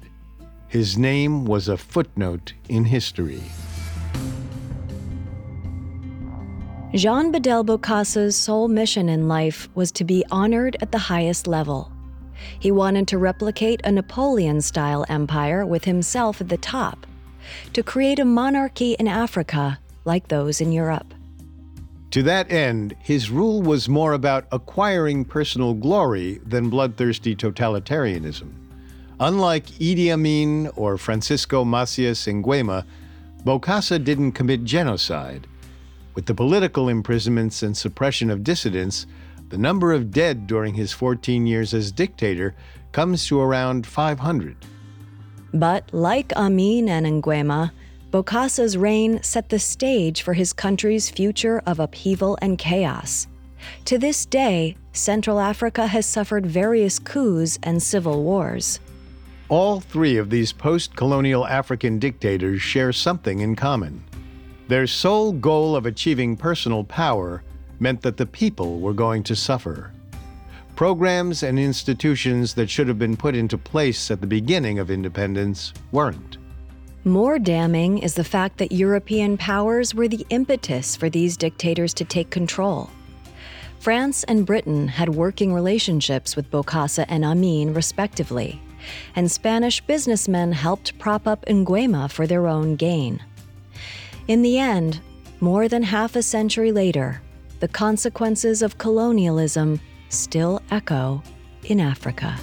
His 0.68 0.98
name 0.98 1.44
was 1.44 1.68
a 1.68 1.76
footnote 1.76 2.52
in 2.68 2.84
history. 2.84 3.42
Jean 6.94 7.30
Bedel 7.30 7.64
Bokassa's 7.64 8.34
sole 8.34 8.68
mission 8.68 9.08
in 9.08 9.28
life 9.28 9.68
was 9.74 9.92
to 9.92 10.04
be 10.04 10.24
honored 10.30 10.76
at 10.80 10.92
the 10.92 10.98
highest 10.98 11.46
level. 11.46 11.92
He 12.58 12.70
wanted 12.70 13.06
to 13.08 13.18
replicate 13.18 13.80
a 13.84 13.92
Napoleon 13.92 14.60
style 14.60 15.04
empire 15.08 15.64
with 15.64 15.84
himself 15.84 16.40
at 16.40 16.48
the 16.48 16.56
top, 16.56 17.06
to 17.72 17.82
create 17.82 18.18
a 18.18 18.24
monarchy 18.24 18.94
in 18.94 19.08
Africa 19.08 19.78
like 20.04 20.28
those 20.28 20.60
in 20.60 20.72
Europe. 20.72 21.12
To 22.16 22.22
that 22.22 22.50
end, 22.50 22.96
his 22.98 23.30
rule 23.30 23.60
was 23.60 23.90
more 23.90 24.14
about 24.14 24.46
acquiring 24.50 25.26
personal 25.26 25.74
glory 25.74 26.40
than 26.46 26.70
bloodthirsty 26.70 27.36
totalitarianism. 27.36 28.54
Unlike 29.20 29.66
Idi 29.66 30.10
Amin 30.10 30.68
or 30.76 30.96
Francisco 30.96 31.62
Macias 31.62 32.24
Nguema, 32.24 32.86
Bokassa 33.44 34.02
didn't 34.02 34.32
commit 34.32 34.64
genocide. 34.64 35.46
With 36.14 36.24
the 36.24 36.32
political 36.32 36.88
imprisonments 36.88 37.62
and 37.62 37.76
suppression 37.76 38.30
of 38.30 38.42
dissidents, 38.42 39.04
the 39.50 39.58
number 39.58 39.92
of 39.92 40.10
dead 40.10 40.46
during 40.46 40.72
his 40.72 40.92
14 40.92 41.46
years 41.46 41.74
as 41.74 41.92
dictator 41.92 42.54
comes 42.92 43.26
to 43.26 43.42
around 43.42 43.86
500. 43.86 44.56
But 45.52 45.92
like 45.92 46.32
Amin 46.34 46.88
and 46.88 47.22
Nguema, 47.22 47.72
Bokassa's 48.16 48.78
reign 48.78 49.22
set 49.22 49.50
the 49.50 49.58
stage 49.58 50.22
for 50.22 50.32
his 50.32 50.54
country's 50.54 51.10
future 51.10 51.60
of 51.66 51.78
upheaval 51.78 52.38
and 52.40 52.56
chaos. 52.56 53.26
To 53.84 53.98
this 53.98 54.24
day, 54.24 54.74
Central 54.94 55.38
Africa 55.38 55.86
has 55.86 56.06
suffered 56.06 56.46
various 56.46 56.98
coups 56.98 57.58
and 57.62 57.82
civil 57.82 58.24
wars. 58.24 58.80
All 59.50 59.80
three 59.80 60.16
of 60.16 60.30
these 60.30 60.50
post 60.50 60.96
colonial 60.96 61.46
African 61.46 61.98
dictators 61.98 62.62
share 62.62 62.90
something 62.90 63.40
in 63.40 63.54
common. 63.54 64.02
Their 64.68 64.86
sole 64.86 65.32
goal 65.32 65.76
of 65.76 65.84
achieving 65.84 66.38
personal 66.38 66.84
power 66.84 67.42
meant 67.80 68.00
that 68.00 68.16
the 68.16 68.24
people 68.24 68.80
were 68.80 68.94
going 68.94 69.24
to 69.24 69.36
suffer. 69.36 69.92
Programs 70.74 71.42
and 71.42 71.58
institutions 71.58 72.54
that 72.54 72.70
should 72.70 72.88
have 72.88 72.98
been 72.98 73.18
put 73.18 73.36
into 73.36 73.58
place 73.58 74.10
at 74.10 74.22
the 74.22 74.26
beginning 74.26 74.78
of 74.78 74.90
independence 74.90 75.74
weren't. 75.92 76.38
More 77.06 77.38
damning 77.38 77.98
is 77.98 78.14
the 78.14 78.24
fact 78.24 78.58
that 78.58 78.72
European 78.72 79.36
powers 79.36 79.94
were 79.94 80.08
the 80.08 80.26
impetus 80.28 80.96
for 80.96 81.08
these 81.08 81.36
dictators 81.36 81.94
to 81.94 82.04
take 82.04 82.30
control. 82.30 82.90
France 83.78 84.24
and 84.24 84.44
Britain 84.44 84.88
had 84.88 85.10
working 85.10 85.54
relationships 85.54 86.34
with 86.34 86.50
Bokassa 86.50 87.04
and 87.08 87.24
Amin, 87.24 87.72
respectively, 87.72 88.60
and 89.14 89.30
Spanish 89.30 89.80
businessmen 89.82 90.50
helped 90.50 90.98
prop 90.98 91.28
up 91.28 91.46
Nguema 91.46 92.10
for 92.10 92.26
their 92.26 92.48
own 92.48 92.74
gain. 92.74 93.22
In 94.26 94.42
the 94.42 94.58
end, 94.58 94.98
more 95.38 95.68
than 95.68 95.84
half 95.84 96.16
a 96.16 96.22
century 96.22 96.72
later, 96.72 97.22
the 97.60 97.68
consequences 97.68 98.62
of 98.62 98.78
colonialism 98.78 99.78
still 100.08 100.60
echo 100.72 101.22
in 101.66 101.78
Africa. 101.78 102.36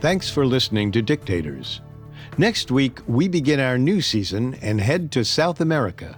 Thanks 0.00 0.30
for 0.30 0.46
listening 0.46 0.92
to 0.92 1.02
Dictators. 1.02 1.80
Next 2.36 2.70
week, 2.70 3.00
we 3.08 3.26
begin 3.26 3.58
our 3.58 3.76
new 3.76 4.00
season 4.00 4.54
and 4.62 4.80
head 4.80 5.10
to 5.10 5.24
South 5.24 5.60
America. 5.60 6.16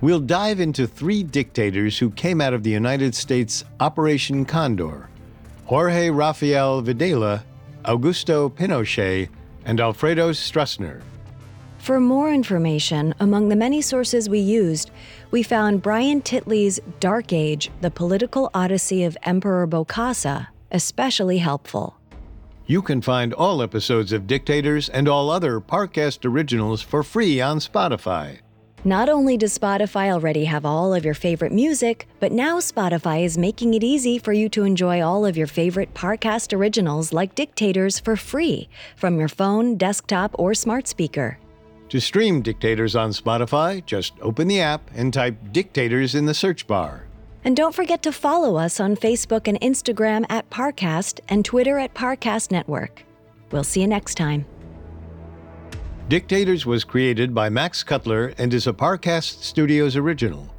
We'll 0.00 0.20
dive 0.20 0.60
into 0.60 0.86
three 0.86 1.24
dictators 1.24 1.98
who 1.98 2.10
came 2.10 2.40
out 2.40 2.54
of 2.54 2.62
the 2.62 2.70
United 2.70 3.16
States 3.16 3.64
Operation 3.80 4.44
Condor 4.44 5.08
Jorge 5.64 6.08
Rafael 6.08 6.82
Videla, 6.84 7.42
Augusto 7.84 8.48
Pinochet, 8.48 9.28
and 9.64 9.80
Alfredo 9.80 10.30
Stroessner. 10.30 11.02
For 11.78 11.98
more 11.98 12.32
information, 12.32 13.12
among 13.18 13.48
the 13.48 13.56
many 13.56 13.80
sources 13.80 14.28
we 14.28 14.38
used, 14.38 14.92
we 15.32 15.42
found 15.42 15.82
Brian 15.82 16.22
Titley's 16.22 16.78
Dark 17.00 17.32
Age 17.32 17.72
The 17.80 17.90
Political 17.90 18.50
Odyssey 18.54 19.02
of 19.02 19.18
Emperor 19.24 19.66
Bokassa 19.66 20.46
especially 20.70 21.38
helpful. 21.38 21.99
You 22.70 22.82
can 22.82 23.02
find 23.02 23.34
all 23.34 23.62
episodes 23.62 24.12
of 24.12 24.28
Dictators 24.28 24.88
and 24.88 25.08
all 25.08 25.28
other 25.28 25.60
Parcast 25.60 26.24
originals 26.24 26.80
for 26.80 27.02
free 27.02 27.40
on 27.40 27.58
Spotify. 27.58 28.38
Not 28.84 29.08
only 29.08 29.36
does 29.36 29.58
Spotify 29.58 30.12
already 30.12 30.44
have 30.44 30.64
all 30.64 30.94
of 30.94 31.04
your 31.04 31.14
favorite 31.14 31.50
music, 31.50 32.06
but 32.20 32.30
now 32.30 32.60
Spotify 32.60 33.24
is 33.24 33.36
making 33.36 33.74
it 33.74 33.82
easy 33.82 34.20
for 34.20 34.32
you 34.32 34.48
to 34.50 34.62
enjoy 34.62 35.02
all 35.02 35.26
of 35.26 35.36
your 35.36 35.48
favorite 35.48 35.94
Parcast 35.94 36.56
originals 36.56 37.12
like 37.12 37.34
Dictators 37.34 37.98
for 37.98 38.14
free 38.14 38.68
from 38.94 39.18
your 39.18 39.26
phone, 39.26 39.76
desktop, 39.76 40.30
or 40.38 40.54
smart 40.54 40.86
speaker. 40.86 41.40
To 41.88 42.00
stream 42.00 42.40
Dictators 42.40 42.94
on 42.94 43.10
Spotify, 43.10 43.84
just 43.84 44.12
open 44.20 44.46
the 44.46 44.60
app 44.60 44.88
and 44.94 45.12
type 45.12 45.34
Dictators 45.50 46.14
in 46.14 46.26
the 46.26 46.34
search 46.34 46.68
bar. 46.68 47.09
And 47.44 47.56
don't 47.56 47.74
forget 47.74 48.02
to 48.02 48.12
follow 48.12 48.56
us 48.56 48.80
on 48.80 48.96
Facebook 48.96 49.48
and 49.48 49.58
Instagram 49.60 50.26
at 50.28 50.50
Parcast 50.50 51.20
and 51.28 51.44
Twitter 51.44 51.78
at 51.78 51.94
Parcast 51.94 52.50
Network. 52.50 53.04
We'll 53.50 53.64
see 53.64 53.80
you 53.80 53.86
next 53.86 54.16
time. 54.16 54.44
Dictators 56.08 56.66
was 56.66 56.84
created 56.84 57.34
by 57.34 57.48
Max 57.48 57.82
Cutler 57.82 58.34
and 58.36 58.52
is 58.52 58.66
a 58.66 58.72
Parcast 58.72 59.42
Studios 59.42 59.96
original. 59.96 60.52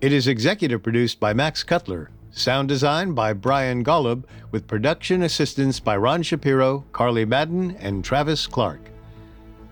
It 0.00 0.12
is 0.12 0.26
executive 0.26 0.82
produced 0.82 1.20
by 1.20 1.32
Max 1.32 1.62
Cutler, 1.62 2.10
sound 2.30 2.68
design 2.68 3.12
by 3.12 3.32
Brian 3.32 3.84
Golub, 3.84 4.24
with 4.50 4.66
production 4.66 5.22
assistance 5.22 5.80
by 5.80 5.96
Ron 5.96 6.22
Shapiro, 6.22 6.84
Carly 6.92 7.24
Madden, 7.24 7.76
and 7.78 8.04
Travis 8.04 8.46
Clark. 8.46 8.80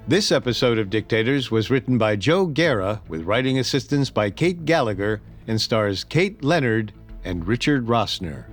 This 0.07 0.31
episode 0.31 0.79
of 0.79 0.91
Dictators 0.91 1.51
was 1.51 1.71
written 1.71 1.99
by 1.99 2.17
Joe 2.17 2.47
Guerra, 2.47 3.01
with 3.09 3.23
writing 3.23 3.59
assistance 3.59 4.11
by 4.11 4.31
Kate 4.31 4.65
Gallagher 4.65 5.21
and 5.47 5.61
stars 5.61 6.05
Kate 6.05 6.43
Leonard 6.43 6.93
and 7.25 7.47
Richard 7.47 7.87
Rossner. 7.87 8.45